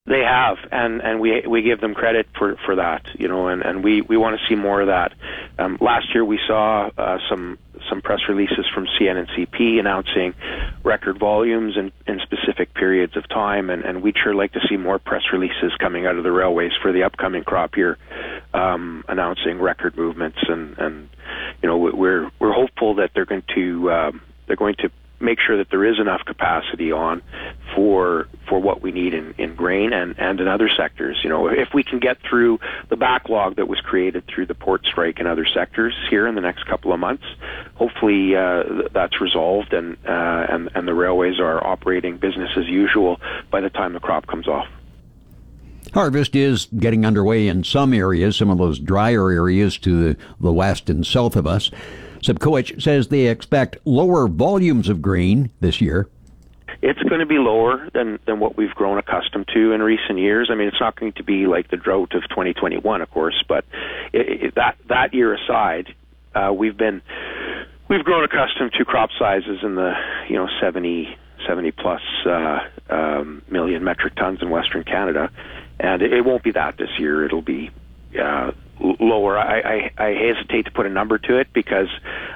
They 0.07 0.21
have, 0.21 0.57
and 0.71 1.01
and 1.01 1.19
we 1.19 1.43
we 1.45 1.61
give 1.63 1.81
them 1.81 1.93
credit 1.93 2.27
for 2.37 2.55
for 2.65 2.75
that, 2.75 3.05
you 3.15 3.27
know, 3.27 3.49
and 3.49 3.61
and 3.61 3.83
we 3.83 4.01
we 4.01 4.15
want 4.15 4.39
to 4.39 4.47
see 4.47 4.55
more 4.55 4.79
of 4.79 4.87
that. 4.87 5.13
Um, 5.59 5.77
last 5.81 6.13
year 6.13 6.23
we 6.23 6.39
saw 6.47 6.89
uh, 6.97 7.17
some 7.29 7.57
some 7.89 8.01
press 8.01 8.21
releases 8.29 8.65
from 8.73 8.87
CN&CP 8.99 9.79
announcing 9.79 10.33
record 10.83 11.19
volumes 11.19 11.75
in, 11.77 11.91
in 12.07 12.19
specific 12.19 12.73
periods 12.73 13.15
of 13.17 13.27
time, 13.29 13.69
and, 13.69 13.83
and 13.83 14.01
we'd 14.01 14.15
sure 14.17 14.33
like 14.33 14.53
to 14.53 14.59
see 14.69 14.77
more 14.77 14.99
press 14.99 15.23
releases 15.31 15.73
coming 15.79 16.05
out 16.05 16.15
of 16.15 16.23
the 16.23 16.31
railways 16.31 16.71
for 16.81 16.91
the 16.91 17.03
upcoming 17.03 17.43
crop 17.43 17.75
year, 17.75 17.97
um, 18.53 19.03
announcing 19.07 19.59
record 19.59 19.97
movements, 19.97 20.39
and 20.47 20.77
and 20.77 21.09
you 21.61 21.67
know 21.67 21.77
we're 21.77 22.31
we're 22.39 22.53
hopeful 22.53 22.95
that 22.95 23.11
they're 23.13 23.25
going 23.25 23.43
to 23.55 23.91
um, 23.91 24.21
they're 24.47 24.55
going 24.55 24.75
to 24.75 24.89
make 25.19 25.39
sure 25.39 25.57
that 25.57 25.69
there 25.69 25.85
is 25.85 25.99
enough 25.99 26.21
capacity 26.25 26.91
on 26.91 27.21
for 27.75 28.27
for 28.47 28.59
what 28.59 28.81
we 28.81 28.91
need 28.91 29.13
in, 29.13 29.33
in 29.37 29.55
grain 29.55 29.93
and, 29.93 30.17
and 30.17 30.39
in 30.39 30.47
other 30.47 30.69
sectors. 30.69 31.19
You 31.23 31.29
know, 31.29 31.47
if 31.47 31.73
we 31.73 31.83
can 31.83 31.99
get 31.99 32.17
through 32.21 32.59
the 32.89 32.95
backlog 32.95 33.57
that 33.57 33.67
was 33.67 33.79
created 33.81 34.25
through 34.27 34.45
the 34.45 34.55
port 34.55 34.85
strike 34.85 35.19
and 35.19 35.27
other 35.27 35.45
sectors 35.45 35.93
here 36.09 36.27
in 36.27 36.35
the 36.35 36.41
next 36.41 36.65
couple 36.65 36.93
of 36.93 36.99
months, 36.99 37.25
hopefully 37.75 38.35
uh, 38.35 38.63
that's 38.93 39.19
resolved 39.19 39.73
and, 39.73 39.97
uh, 40.07 40.45
and 40.49 40.69
and 40.75 40.87
the 40.87 40.93
railways 40.93 41.39
are 41.39 41.65
operating 41.65 42.17
business 42.17 42.51
as 42.55 42.65
usual 42.67 43.19
by 43.51 43.61
the 43.61 43.69
time 43.69 43.93
the 43.93 43.99
crop 43.99 44.27
comes 44.27 44.47
off. 44.47 44.67
Harvest 45.93 46.35
is 46.35 46.67
getting 46.77 47.05
underway 47.05 47.47
in 47.47 47.63
some 47.63 47.93
areas, 47.93 48.35
some 48.35 48.49
of 48.49 48.57
those 48.57 48.79
drier 48.79 49.31
areas 49.31 49.77
to 49.79 50.13
the, 50.13 50.17
the 50.39 50.51
west 50.51 50.89
and 50.89 51.05
south 51.05 51.35
of 51.35 51.47
us. 51.47 51.71
Sobkowich 52.27 52.81
says 52.81 53.07
they 53.07 53.27
expect 53.27 53.77
lower 53.85 54.27
volumes 54.27 54.89
of 54.89 55.01
grain 55.01 55.49
this 55.61 55.79
year. 55.79 56.09
It's 56.81 57.01
going 57.03 57.21
to 57.21 57.25
be 57.25 57.37
lower 57.37 57.89
than, 57.93 58.19
than 58.25 58.39
what 58.39 58.57
we've 58.57 58.75
grown 58.75 58.97
accustomed 58.97 59.47
to 59.53 59.71
in 59.71 59.81
recent 59.81 60.19
years. 60.19 60.49
I 60.51 60.55
mean, 60.55 60.67
it's 60.67 60.79
not 60.79 60.99
going 60.99 61.13
to 61.13 61.23
be 61.23 61.47
like 61.47 61.69
the 61.69 61.77
drought 61.77 62.13
of 62.13 62.23
2021, 62.29 63.01
of 63.01 63.09
course, 63.09 63.41
but 63.47 63.63
it, 64.11 64.43
it, 64.43 64.55
that 64.55 64.77
that 64.89 65.13
year 65.13 65.33
aside, 65.33 65.95
uh, 66.35 66.51
we've 66.53 66.77
been 66.77 67.01
we've 67.87 68.03
grown 68.03 68.25
accustomed 68.25 68.73
to 68.73 68.83
crop 68.83 69.09
sizes 69.17 69.59
in 69.63 69.75
the 69.75 69.93
you 70.29 70.35
know 70.35 70.47
70 70.61 71.17
70 71.47 71.71
plus 71.71 72.01
uh, 72.25 72.59
um, 72.89 73.41
million 73.49 73.83
metric 73.83 74.15
tons 74.15 74.41
in 74.41 74.49
Western 74.49 74.83
Canada, 74.83 75.31
and 75.79 76.01
it, 76.01 76.11
it 76.11 76.25
won't 76.25 76.43
be 76.43 76.51
that 76.51 76.77
this 76.77 76.89
year. 76.99 77.25
It'll 77.25 77.41
be 77.41 77.71
uh, 78.21 78.51
lower. 78.79 79.37
I, 79.37 79.59
I, 79.59 79.91
I 79.97 80.07
hesitate 80.13 80.65
to 80.65 80.71
put 80.71 80.85
a 80.85 80.89
number 80.89 81.17
to 81.17 81.37
it 81.39 81.51
because 81.53 81.89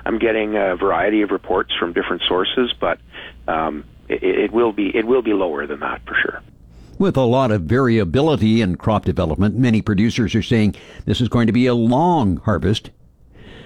I'm 0.06 0.20
getting 0.20 0.56
a 0.56 0.76
variety 0.76 1.22
of 1.22 1.32
reports 1.32 1.74
from 1.78 1.94
different 1.94 2.24
sources, 2.28 2.74
but 2.80 3.00
um, 3.48 3.84
it, 4.08 4.24
it 4.24 4.52
will 4.52 4.72
be 4.72 4.96
it 4.96 5.06
will 5.06 5.22
be 5.22 5.34
lower 5.34 5.66
than 5.68 5.80
that 5.82 6.02
for 6.06 6.16
sure. 6.16 6.42
With 6.98 7.18
a 7.18 7.22
lot 7.22 7.52
of 7.52 7.64
variability 7.64 8.62
in 8.62 8.76
crop 8.76 9.06
development, 9.06 9.56
many 9.56 9.82
producers 9.82 10.36
are 10.36 10.44
saying 10.44 10.76
this 11.06 11.20
is 11.20 11.30
going 11.30 11.48
to 11.48 11.54
be 11.54 11.66
a 11.66 11.74
long 11.74 12.38
harvest. 12.38 12.92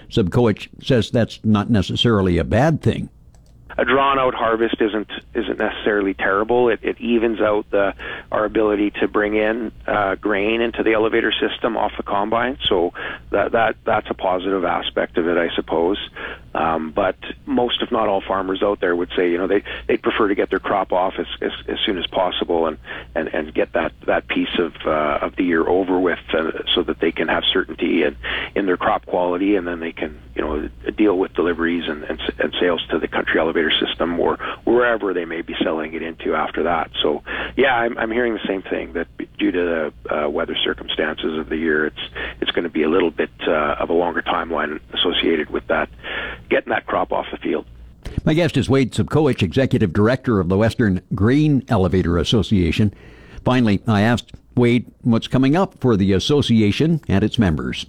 Sobkowich 0.09 0.69
says 0.83 1.09
that's 1.11 1.43
not 1.43 1.69
necessarily 1.69 2.37
a 2.37 2.43
bad 2.43 2.81
thing 2.81 3.09
a 3.77 3.85
drawn 3.85 4.19
out 4.19 4.33
harvest 4.33 4.75
isn't 4.79 5.09
isn't 5.33 5.57
necessarily 5.57 6.13
terrible. 6.13 6.69
It, 6.69 6.79
it 6.81 6.99
evens 6.99 7.41
out 7.41 7.69
the 7.71 7.93
our 8.31 8.45
ability 8.45 8.91
to 9.01 9.07
bring 9.07 9.35
in 9.35 9.71
uh, 9.85 10.15
grain 10.15 10.61
into 10.61 10.83
the 10.83 10.93
elevator 10.93 11.33
system 11.33 11.75
off 11.75 11.91
the 11.97 12.03
combine. 12.03 12.57
So 12.69 12.93
that 13.31 13.51
that 13.51 13.75
that's 13.85 14.07
a 14.09 14.13
positive 14.13 14.63
aspect 14.63 15.17
of 15.17 15.27
it, 15.27 15.37
I 15.37 15.53
suppose. 15.55 15.97
Um, 16.55 16.91
but 16.91 17.17
most, 17.45 17.81
if 17.81 17.91
not 17.91 18.07
all, 18.07 18.21
farmers 18.21 18.63
out 18.63 18.79
there 18.79 18.95
would 18.95 19.11
say, 19.15 19.29
you 19.29 19.37
know, 19.37 19.47
they 19.47 19.61
they 19.87 19.97
prefer 19.97 20.29
to 20.29 20.35
get 20.35 20.49
their 20.49 20.59
crop 20.59 20.93
off 20.93 21.15
as, 21.19 21.27
as, 21.41 21.51
as 21.67 21.77
soon 21.85 21.97
as 21.97 22.07
possible 22.07 22.65
and, 22.67 22.77
and, 23.13 23.27
and 23.27 23.53
get 23.53 23.73
that, 23.73 23.91
that 24.05 24.29
piece 24.29 24.57
of 24.57 24.73
uh, 24.85 25.19
of 25.21 25.35
the 25.35 25.43
year 25.43 25.67
over 25.67 25.99
with, 25.99 26.19
uh, 26.33 26.51
so 26.73 26.81
that 26.83 26.99
they 27.01 27.11
can 27.11 27.27
have 27.27 27.43
certainty 27.51 28.03
in, 28.03 28.15
in 28.55 28.67
their 28.67 28.77
crop 28.77 29.05
quality, 29.05 29.57
and 29.57 29.67
then 29.67 29.81
they 29.81 29.91
can, 29.91 30.17
you 30.33 30.41
know, 30.41 30.69
deal 30.95 31.17
with 31.17 31.33
deliveries 31.33 31.89
and, 31.89 32.03
and, 32.05 32.21
and 32.39 32.55
sales 32.57 32.85
to 32.89 32.99
the 32.99 33.07
country 33.09 33.37
elevator 33.37 33.71
system 33.85 34.17
or 34.17 34.37
wherever 34.63 35.13
they 35.13 35.25
may 35.25 35.41
be 35.41 35.55
selling 35.61 35.93
it 35.93 36.01
into 36.01 36.35
after 36.35 36.63
that. 36.63 36.89
So, 37.01 37.21
yeah, 37.57 37.75
I'm, 37.75 37.97
I'm 37.97 38.11
hearing 38.11 38.33
the 38.33 38.47
same 38.47 38.61
thing 38.61 38.93
that 38.93 39.07
due 39.37 39.51
to 39.51 39.91
the 40.07 40.15
uh, 40.15 40.29
weather 40.29 40.55
circumstances 40.63 41.37
of 41.37 41.49
the 41.49 41.57
year, 41.57 41.87
it's 41.87 41.99
it's 42.39 42.51
going 42.51 42.63
to 42.63 42.69
be 42.69 42.83
a 42.83 42.89
little 42.89 43.11
bit 43.11 43.31
uh, 43.45 43.75
of 43.79 43.89
a 43.89 43.93
longer 43.93 44.21
timeline 44.21 44.79
associated 44.93 45.49
with 45.49 45.67
that 45.67 45.89
getting 46.49 46.69
that 46.69 46.85
crop 46.85 47.11
off 47.11 47.25
the 47.31 47.37
field. 47.37 47.65
My 48.23 48.33
guest 48.33 48.57
is 48.57 48.69
Wade 48.69 48.91
Sobkowich, 48.91 49.41
Executive 49.41 49.93
Director 49.93 50.39
of 50.39 50.49
the 50.49 50.57
Western 50.57 51.01
Grain 51.13 51.63
Elevator 51.69 52.17
Association. 52.17 52.93
Finally, 53.43 53.81
I 53.87 54.01
asked 54.01 54.31
Wade 54.55 54.91
what's 55.01 55.27
coming 55.27 55.55
up 55.55 55.79
for 55.79 55.95
the 55.97 56.13
association 56.13 57.01
and 57.07 57.23
its 57.23 57.37
members. 57.37 57.85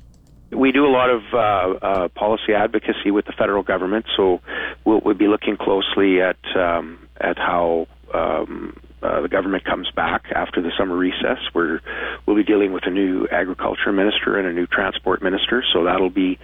We 0.52 0.72
do 0.72 0.86
a 0.86 0.88
lot 0.88 1.10
of 1.10 1.22
uh, 1.32 1.36
uh, 1.36 2.08
policy 2.08 2.54
advocacy 2.54 3.10
with 3.10 3.26
the 3.26 3.32
federal 3.32 3.62
government, 3.62 4.06
so 4.16 4.40
we'll, 4.84 5.00
we'll 5.00 5.14
be 5.14 5.28
looking 5.28 5.56
closely 5.56 6.20
at 6.20 6.36
um, 6.56 7.08
at 7.20 7.36
how 7.36 7.88
um, 8.14 8.76
uh, 9.02 9.20
the 9.20 9.28
government 9.28 9.64
comes 9.64 9.90
back 9.94 10.24
after 10.34 10.62
the 10.62 10.70
summer 10.78 10.96
recess. 10.96 11.38
We're 11.54 11.80
we'll 12.26 12.36
be 12.36 12.44
dealing 12.44 12.72
with 12.72 12.86
a 12.86 12.90
new 12.90 13.26
agriculture 13.30 13.92
minister 13.92 14.38
and 14.38 14.46
a 14.48 14.52
new 14.52 14.66
transport 14.66 15.22
minister, 15.22 15.62
so 15.72 15.84
that'll 15.84 16.10
be 16.10 16.38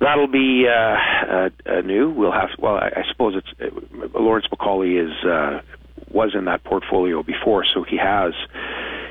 that'll 0.00 0.28
be 0.28 0.66
uh, 0.66 0.72
uh, 0.72 1.50
uh, 1.66 1.80
new. 1.82 2.10
We'll 2.10 2.32
have 2.32 2.50
well, 2.58 2.76
I, 2.76 2.88
I 2.96 3.02
suppose 3.10 3.34
it's 3.36 3.60
uh, 3.60 4.18
Lawrence 4.18 4.46
MacAulay 4.52 5.04
is 5.04 5.24
uh, 5.24 5.60
was 6.10 6.34
in 6.34 6.46
that 6.46 6.64
portfolio 6.64 7.22
before, 7.22 7.64
so 7.74 7.82
he 7.82 7.98
has 7.98 8.32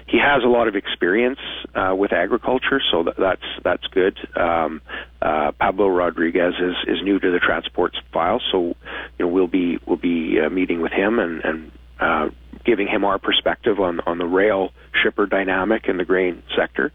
he 0.07 0.17
has 0.17 0.43
a 0.43 0.47
lot 0.47 0.67
of 0.67 0.75
experience 0.75 1.39
uh, 1.75 1.93
with 1.97 2.13
agriculture, 2.13 2.81
so 2.91 3.03
that, 3.03 3.15
that's 3.17 3.63
that's 3.63 3.87
good. 3.87 4.17
Um, 4.35 4.81
uh, 5.21 5.51
Pablo 5.53 5.87
Rodriguez 5.87 6.53
is, 6.59 6.75
is 6.87 7.03
new 7.03 7.19
to 7.19 7.31
the 7.31 7.39
transports 7.39 7.97
file, 8.11 8.41
so 8.51 8.75
you 9.17 9.25
know 9.25 9.27
we'll 9.27 9.47
be 9.47 9.79
we'll 9.85 9.97
be 9.97 10.39
uh, 10.39 10.49
meeting 10.49 10.81
with 10.81 10.91
him 10.91 11.19
and 11.19 11.43
and 11.43 11.71
uh, 11.99 12.29
giving 12.65 12.87
him 12.87 13.03
our 13.05 13.19
perspective 13.19 13.79
on 13.79 13.99
on 14.01 14.17
the 14.17 14.25
rail 14.25 14.71
shipper 15.01 15.25
dynamic 15.25 15.85
in 15.87 15.97
the 15.97 16.05
grain 16.05 16.43
sector. 16.55 16.91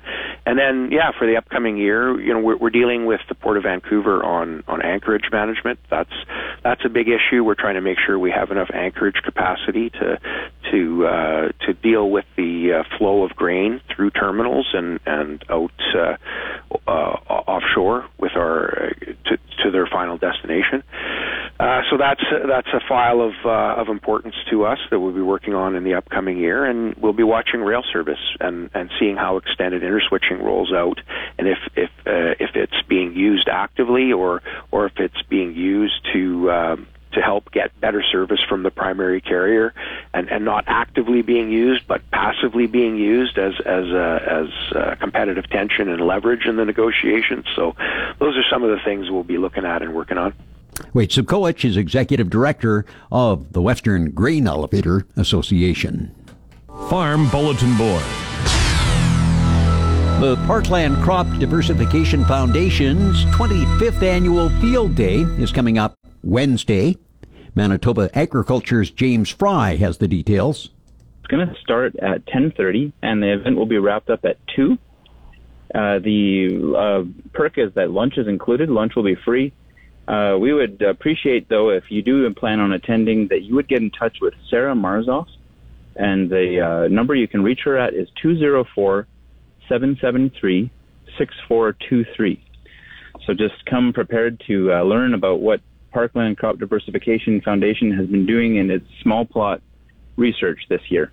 And 0.46 0.58
then, 0.58 0.90
yeah, 0.92 1.10
for 1.18 1.26
the 1.26 1.36
upcoming 1.36 1.76
year, 1.76 2.18
you 2.20 2.32
know, 2.32 2.40
we're, 2.40 2.56
we're 2.56 2.70
dealing 2.70 3.06
with 3.06 3.20
the 3.28 3.34
Port 3.34 3.56
of 3.56 3.64
Vancouver 3.64 4.22
on 4.24 4.62
on 4.66 4.82
anchorage 4.82 5.30
management. 5.30 5.78
That's 5.90 6.12
that's 6.62 6.84
a 6.84 6.88
big 6.88 7.08
issue. 7.08 7.44
We're 7.44 7.54
trying 7.54 7.74
to 7.74 7.80
make 7.80 7.98
sure 8.04 8.18
we 8.18 8.30
have 8.30 8.50
enough 8.50 8.70
anchorage 8.72 9.22
capacity 9.22 9.90
to 9.90 10.18
to 10.70 11.06
uh, 11.06 11.48
to 11.66 11.72
deal 11.74 12.08
with 12.10 12.24
the 12.36 12.80
uh, 12.80 12.96
flow 12.96 13.24
of 13.24 13.34
grain 13.36 13.80
through 13.94 14.10
terminals 14.10 14.68
and 14.72 15.00
and 15.06 15.44
out 15.50 15.72
uh, 15.94 16.16
uh, 16.86 16.90
offshore 16.90 18.06
with 18.18 18.32
our 18.36 18.86
uh, 18.86 19.04
to 19.26 19.38
to 19.64 19.70
their 19.70 19.86
final 19.86 20.16
destination. 20.16 20.82
Uh, 21.60 21.82
so 21.90 21.96
that's 21.96 22.22
that's 22.46 22.68
a 22.72 22.80
file 22.88 23.20
of 23.20 23.32
uh, 23.44 23.80
of 23.80 23.88
importance 23.88 24.36
to 24.48 24.64
us 24.64 24.78
that 24.90 25.00
we'll 25.00 25.12
be 25.12 25.20
working 25.20 25.54
on 25.54 25.74
in 25.74 25.82
the 25.82 25.94
upcoming 25.94 26.38
year, 26.38 26.64
and 26.64 26.94
we'll 26.96 27.12
be 27.12 27.24
watching 27.24 27.60
rail 27.60 27.82
service 27.92 28.20
and 28.38 28.70
and 28.74 28.90
seeing 29.00 29.16
how 29.16 29.36
extended 29.36 29.82
interswitching 29.82 30.40
rolls 30.40 30.72
out, 30.72 31.00
and 31.36 31.48
if 31.48 31.58
if 31.74 31.90
uh, 32.06 32.38
if 32.38 32.54
it's 32.54 32.80
being 32.88 33.12
used 33.16 33.48
actively 33.48 34.12
or 34.12 34.40
or 34.70 34.86
if 34.86 34.92
it's 34.98 35.20
being 35.28 35.52
used 35.52 36.00
to 36.12 36.48
um, 36.52 36.86
to 37.12 37.20
help 37.20 37.50
get 37.50 37.78
better 37.80 38.04
service 38.04 38.40
from 38.48 38.62
the 38.62 38.70
primary 38.70 39.20
carrier 39.20 39.74
and, 40.14 40.28
and 40.28 40.44
not 40.44 40.62
actively 40.66 41.22
being 41.22 41.50
used 41.50 41.82
but 41.88 42.02
passively 42.10 42.66
being 42.66 42.96
used 42.96 43.38
as 43.38 43.54
as 43.64 43.86
uh 43.86 44.18
as 44.26 44.76
uh 44.76 44.94
competitive 45.00 45.48
tension 45.48 45.88
and 45.88 46.00
leverage 46.02 46.44
in 46.46 46.56
the 46.56 46.64
negotiations. 46.64 47.46
So 47.56 47.74
those 48.20 48.36
are 48.36 48.44
some 48.48 48.62
of 48.62 48.70
the 48.70 48.78
things 48.84 49.10
we'll 49.10 49.24
be 49.24 49.38
looking 49.38 49.64
at 49.64 49.82
and 49.82 49.94
working 49.94 50.18
on. 50.18 50.34
Wade 50.94 51.10
Sobkowich 51.10 51.64
is 51.64 51.76
executive 51.76 52.30
director 52.30 52.84
of 53.10 53.52
the 53.52 53.62
Western 53.62 54.10
Grain 54.10 54.46
Elevator 54.46 55.06
Association. 55.16 56.14
Farm 56.88 57.28
Bulletin 57.30 57.76
Board. 57.76 58.04
The 60.20 60.36
Parkland 60.46 60.96
Crop 61.02 61.28
Diversification 61.38 62.24
Foundation's 62.24 63.24
25th 63.26 64.02
annual 64.02 64.48
field 64.60 64.96
day 64.96 65.20
is 65.38 65.52
coming 65.52 65.78
up 65.78 65.94
Wednesday. 66.24 66.96
Manitoba 67.54 68.10
Agriculture's 68.18 68.90
James 68.90 69.30
Fry 69.30 69.76
has 69.76 69.98
the 69.98 70.08
details. 70.08 70.70
It's 71.20 71.28
going 71.28 71.46
to 71.46 71.54
start 71.60 71.94
at 71.96 72.26
10:30 72.26 72.92
and 73.02 73.22
the 73.22 73.32
event 73.32 73.56
will 73.56 73.66
be 73.66 73.78
wrapped 73.78 74.10
up 74.10 74.24
at 74.24 74.38
2. 74.56 74.78
Uh, 75.74 75.98
the 75.98 76.74
uh, 76.76 77.28
perk 77.32 77.58
is 77.58 77.72
that 77.74 77.90
lunch 77.90 78.14
is 78.16 78.26
included. 78.26 78.70
Lunch 78.70 78.96
will 78.96 79.04
be 79.04 79.16
free. 79.24 79.52
Uh, 80.08 80.38
we 80.38 80.54
would 80.54 80.80
appreciate, 80.80 81.50
though, 81.50 81.68
if 81.68 81.90
you 81.90 82.00
do 82.00 82.32
plan 82.32 82.60
on 82.60 82.72
attending, 82.72 83.28
that 83.28 83.42
you 83.42 83.54
would 83.56 83.68
get 83.68 83.82
in 83.82 83.90
touch 83.90 84.16
with 84.22 84.32
Sarah 84.48 84.74
Marzoff, 84.74 85.26
and 85.96 86.30
the 86.30 86.60
uh, 86.60 86.88
number 86.88 87.14
you 87.14 87.28
can 87.28 87.42
reach 87.42 87.60
her 87.64 87.76
at 87.76 87.92
is 87.92 88.08
204 88.22 89.06
773 89.68 90.70
6423. 91.18 92.42
So 93.26 93.34
just 93.34 93.66
come 93.66 93.92
prepared 93.92 94.42
to 94.46 94.72
uh, 94.72 94.82
learn 94.82 95.12
about 95.12 95.40
what 95.40 95.60
Parkland 95.92 96.38
Crop 96.38 96.58
Diversification 96.58 97.42
Foundation 97.42 97.92
has 97.92 98.06
been 98.06 98.24
doing 98.24 98.56
in 98.56 98.70
its 98.70 98.86
small 99.02 99.26
plot 99.26 99.60
research 100.16 100.60
this 100.70 100.80
year. 100.88 101.12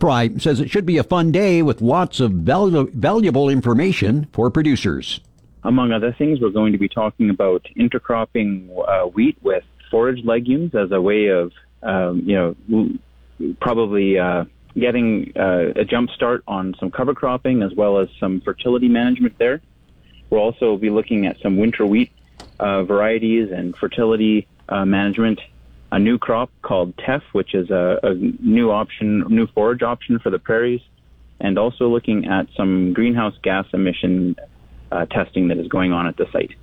Fry 0.00 0.30
says 0.38 0.58
it 0.58 0.70
should 0.70 0.86
be 0.86 0.96
a 0.96 1.04
fun 1.04 1.32
day 1.32 1.60
with 1.60 1.82
lots 1.82 2.18
of 2.18 2.32
valu- 2.32 2.90
valuable 2.92 3.50
information 3.50 4.26
for 4.32 4.50
producers. 4.50 5.20
Among 5.64 5.92
other 5.92 6.12
things, 6.16 6.40
we're 6.40 6.50
going 6.50 6.72
to 6.72 6.78
be 6.78 6.88
talking 6.88 7.30
about 7.30 7.64
intercropping 7.76 8.68
uh, 8.86 9.06
wheat 9.06 9.38
with 9.42 9.62
forage 9.90 10.24
legumes 10.24 10.74
as 10.74 10.90
a 10.90 11.00
way 11.00 11.28
of, 11.28 11.52
um, 11.82 12.22
you 12.26 12.34
know, 12.34 13.54
probably 13.60 14.18
uh, 14.18 14.44
getting 14.78 15.32
uh, 15.36 15.72
a 15.76 15.84
jump 15.84 16.10
start 16.10 16.42
on 16.48 16.74
some 16.80 16.90
cover 16.90 17.14
cropping 17.14 17.62
as 17.62 17.72
well 17.74 17.98
as 17.98 18.08
some 18.18 18.40
fertility 18.40 18.88
management 18.88 19.38
there. 19.38 19.60
We'll 20.30 20.40
also 20.40 20.76
be 20.76 20.90
looking 20.90 21.26
at 21.26 21.38
some 21.40 21.56
winter 21.58 21.86
wheat 21.86 22.10
uh, 22.58 22.82
varieties 22.84 23.50
and 23.52 23.76
fertility 23.76 24.48
uh, 24.68 24.84
management. 24.84 25.40
A 25.92 25.98
new 25.98 26.18
crop 26.18 26.50
called 26.62 26.96
teff, 26.96 27.22
which 27.32 27.54
is 27.54 27.70
a, 27.70 28.00
a 28.02 28.14
new 28.14 28.70
option, 28.70 29.24
new 29.28 29.46
forage 29.46 29.82
option 29.82 30.18
for 30.18 30.30
the 30.30 30.38
prairies, 30.38 30.80
and 31.38 31.58
also 31.58 31.88
looking 31.88 32.26
at 32.26 32.46
some 32.56 32.94
greenhouse 32.94 33.34
gas 33.42 33.66
emission 33.74 34.36
uh, 34.92 35.06
testing 35.06 35.48
that 35.48 35.58
is 35.58 35.68
going 35.68 35.92
on 35.92 36.06
at 36.06 36.16
the 36.16 36.26
site. 36.32 36.54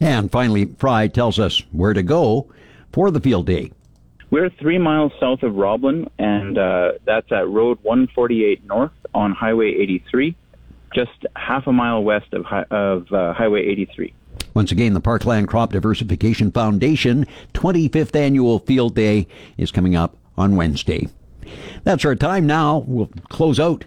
And 0.00 0.30
finally, 0.30 0.66
Fry 0.78 1.08
tells 1.08 1.38
us 1.38 1.62
where 1.72 1.92
to 1.92 2.02
go 2.02 2.52
for 2.92 3.10
the 3.10 3.20
field 3.20 3.46
day. 3.46 3.72
We're 4.30 4.50
three 4.50 4.78
miles 4.78 5.12
south 5.20 5.42
of 5.42 5.54
Roblin, 5.54 6.10
and 6.18 6.58
uh, 6.58 6.92
that's 7.04 7.30
at 7.30 7.48
Road 7.48 7.78
148 7.82 8.64
North 8.64 8.90
on 9.14 9.32
Highway 9.32 9.68
83, 9.68 10.36
just 10.92 11.12
half 11.36 11.66
a 11.68 11.72
mile 11.72 12.02
west 12.02 12.32
of, 12.32 12.44
of 12.70 13.12
uh, 13.12 13.32
Highway 13.32 13.64
83. 13.66 14.12
Once 14.52 14.72
again, 14.72 14.94
the 14.94 15.00
Parkland 15.00 15.48
Crop 15.48 15.72
Diversification 15.72 16.50
Foundation 16.50 17.26
25th 17.54 18.16
Annual 18.16 18.58
Field 18.60 18.94
Day 18.94 19.28
is 19.56 19.70
coming 19.70 19.94
up 19.94 20.16
on 20.36 20.56
Wednesday. 20.56 21.08
That's 21.84 22.04
our 22.04 22.16
time 22.16 22.46
now. 22.46 22.78
We'll 22.78 23.10
close 23.28 23.60
out 23.60 23.84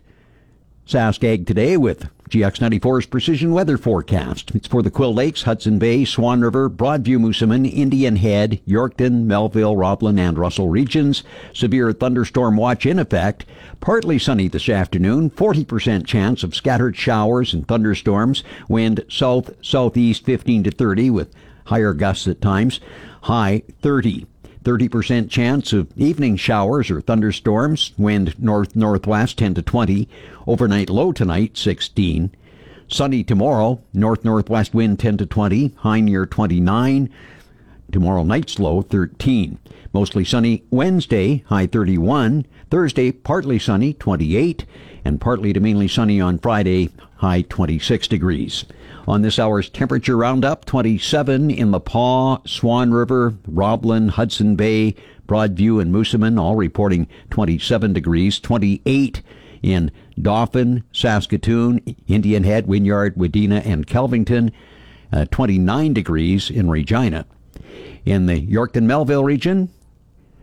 Sask 0.90 1.24
Ag 1.24 1.46
today 1.46 1.78
with 1.78 2.10
GX94's 2.32 3.06
precision 3.06 3.54
weather 3.54 3.78
forecast. 3.78 4.50
It's 4.56 4.68
for 4.68 4.82
the 4.82 4.90
Quill 4.90 5.14
Lakes, 5.14 5.44
Hudson 5.44 5.78
Bay, 5.78 6.04
Swan 6.04 6.42
River, 6.42 6.68
Broadview, 6.68 7.20
Moosomin, 7.20 7.72
Indian 7.72 8.16
Head, 8.16 8.60
Yorkton, 8.68 9.26
Melville, 9.26 9.78
Roblin, 9.78 10.18
and 10.18 10.36
Russell 10.36 10.68
regions. 10.68 11.22
Severe 11.54 11.94
thunderstorm 11.94 12.58
watch 12.58 12.88
in 12.88 12.98
effect. 12.98 13.46
Partly 13.82 14.18
sunny 14.18 14.48
this 14.48 14.68
afternoon. 14.68 15.30
40% 15.30 16.08
chance 16.08 16.42
of 16.42 16.56
scattered 16.56 16.98
showers 16.98 17.54
and 17.54 17.68
thunderstorms. 17.68 18.44
Wind 18.68 19.06
south 19.08 19.52
southeast 19.62 20.26
15 20.26 20.64
to 20.64 20.72
30 20.72 21.12
with 21.12 21.36
higher 21.66 21.94
gusts 21.94 22.28
at 22.28 22.42
times. 22.42 22.80
High 23.22 23.62
30. 23.84 24.26
30% 24.64 25.30
chance 25.30 25.72
of 25.72 25.88
evening 25.98 26.36
showers 26.36 26.92
or 26.92 27.02
thunderstorms, 27.02 27.94
wind 27.98 28.38
north 28.40 28.76
northwest 28.76 29.38
10 29.38 29.54
to 29.56 29.62
20, 29.62 30.08
overnight 30.48 30.90
low 30.90 31.12
tonight 31.12 31.58
16. 31.58 32.32
Sunny 32.88 33.24
tomorrow, 33.24 33.82
north 33.94 34.26
northwest 34.26 34.74
wind 34.74 35.00
10 35.00 35.18
to 35.18 35.26
20, 35.26 35.74
high 35.78 36.02
near 36.02 36.26
29. 36.26 37.10
Tomorrow 37.92 38.24
night's 38.24 38.60
low 38.60 38.82
13. 38.82 39.58
Mostly 39.94 40.26
sunny 40.26 40.64
Wednesday, 40.70 41.44
high 41.48 41.68
31. 41.68 42.46
Thursday, 42.70 43.12
partly 43.12 43.60
sunny 43.60 43.94
28. 43.94 44.66
And 45.06 45.22
partly 45.22 45.54
to 45.54 45.60
mainly 45.60 45.88
sunny 45.88 46.20
on 46.20 46.38
Friday, 46.38 46.90
high 47.18 47.42
26 47.44 48.08
degrees. 48.08 48.66
On 49.10 49.24
this 49.24 49.40
hour's 49.40 49.72
temperature 49.72 50.16
roundup, 50.16 50.66
27 50.66 51.50
in 51.50 51.72
the 51.72 51.80
Pas, 51.80 52.42
Swan 52.46 52.92
River, 52.92 53.34
Roblin, 53.48 54.10
Hudson 54.10 54.56
Bay, 54.56 54.94
Broadview, 55.28 55.82
and 55.82 55.92
Moosomin, 55.92 56.40
all 56.40 56.56
reporting 56.56 57.08
27 57.32 57.92
degrees. 57.92 58.40
28 58.40 59.24
in 59.64 59.92
Dauphin, 60.22 60.84
Saskatoon, 60.92 61.80
Indian 62.08 62.44
Head, 62.44 62.68
Wynyard, 62.68 63.16
Wadena, 63.16 63.66
and 63.66 63.88
Kelvington. 63.88 64.52
Uh, 65.12 65.26
29 65.32 65.92
degrees 65.92 66.52
in 66.52 66.70
Regina. 66.70 67.26
In 68.06 68.28
the 68.28 68.46
Yorkton 68.46 68.84
Melville 68.84 69.24
region, 69.24 69.70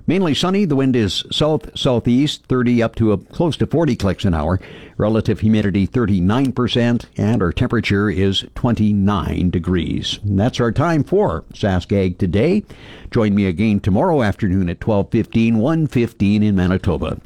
Mainly 0.06 0.34
sunny. 0.34 0.64
The 0.64 0.76
wind 0.76 0.94
is 0.94 1.24
south 1.32 1.76
southeast, 1.76 2.44
30 2.46 2.82
up 2.82 2.94
to 2.96 3.12
a, 3.12 3.18
close 3.18 3.56
to 3.56 3.66
40 3.66 3.96
clicks 3.96 4.24
an 4.24 4.34
hour. 4.34 4.60
Relative 4.96 5.40
humidity 5.40 5.86
39%, 5.86 7.06
and 7.16 7.42
our 7.42 7.52
temperature 7.52 8.08
is 8.08 8.44
29 8.54 9.50
degrees. 9.50 10.20
And 10.22 10.38
that's 10.38 10.60
our 10.60 10.72
time 10.72 11.02
for 11.04 11.44
Sask 11.52 11.92
Ag 11.92 12.18
today. 12.18 12.64
Join 13.10 13.34
me 13.34 13.46
again 13.46 13.80
tomorrow 13.80 14.22
afternoon 14.22 14.68
at 14.68 14.80
12:15, 14.80 15.56
1:15 15.56 16.42
in 16.42 16.54
Manitoba. 16.54 17.20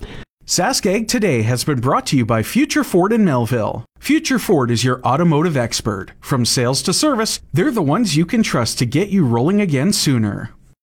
Sask 0.46 0.84
Ag 0.84 1.06
Today 1.06 1.42
has 1.42 1.62
been 1.62 1.80
brought 1.80 2.06
to 2.06 2.16
you 2.16 2.26
by 2.26 2.42
Future 2.42 2.82
Ford 2.82 3.12
in 3.12 3.24
Melville. 3.24 3.84
Future 4.00 4.40
Ford 4.40 4.68
is 4.68 4.82
your 4.82 5.00
automotive 5.04 5.56
expert. 5.56 6.10
From 6.20 6.44
sales 6.44 6.82
to 6.82 6.92
service, 6.92 7.38
they're 7.52 7.70
the 7.70 7.82
ones 7.82 8.16
you 8.16 8.26
can 8.26 8.42
trust 8.42 8.76
to 8.78 8.84
get 8.84 9.10
you 9.10 9.24
rolling 9.24 9.60
again 9.60 9.92
sooner. 9.92 10.50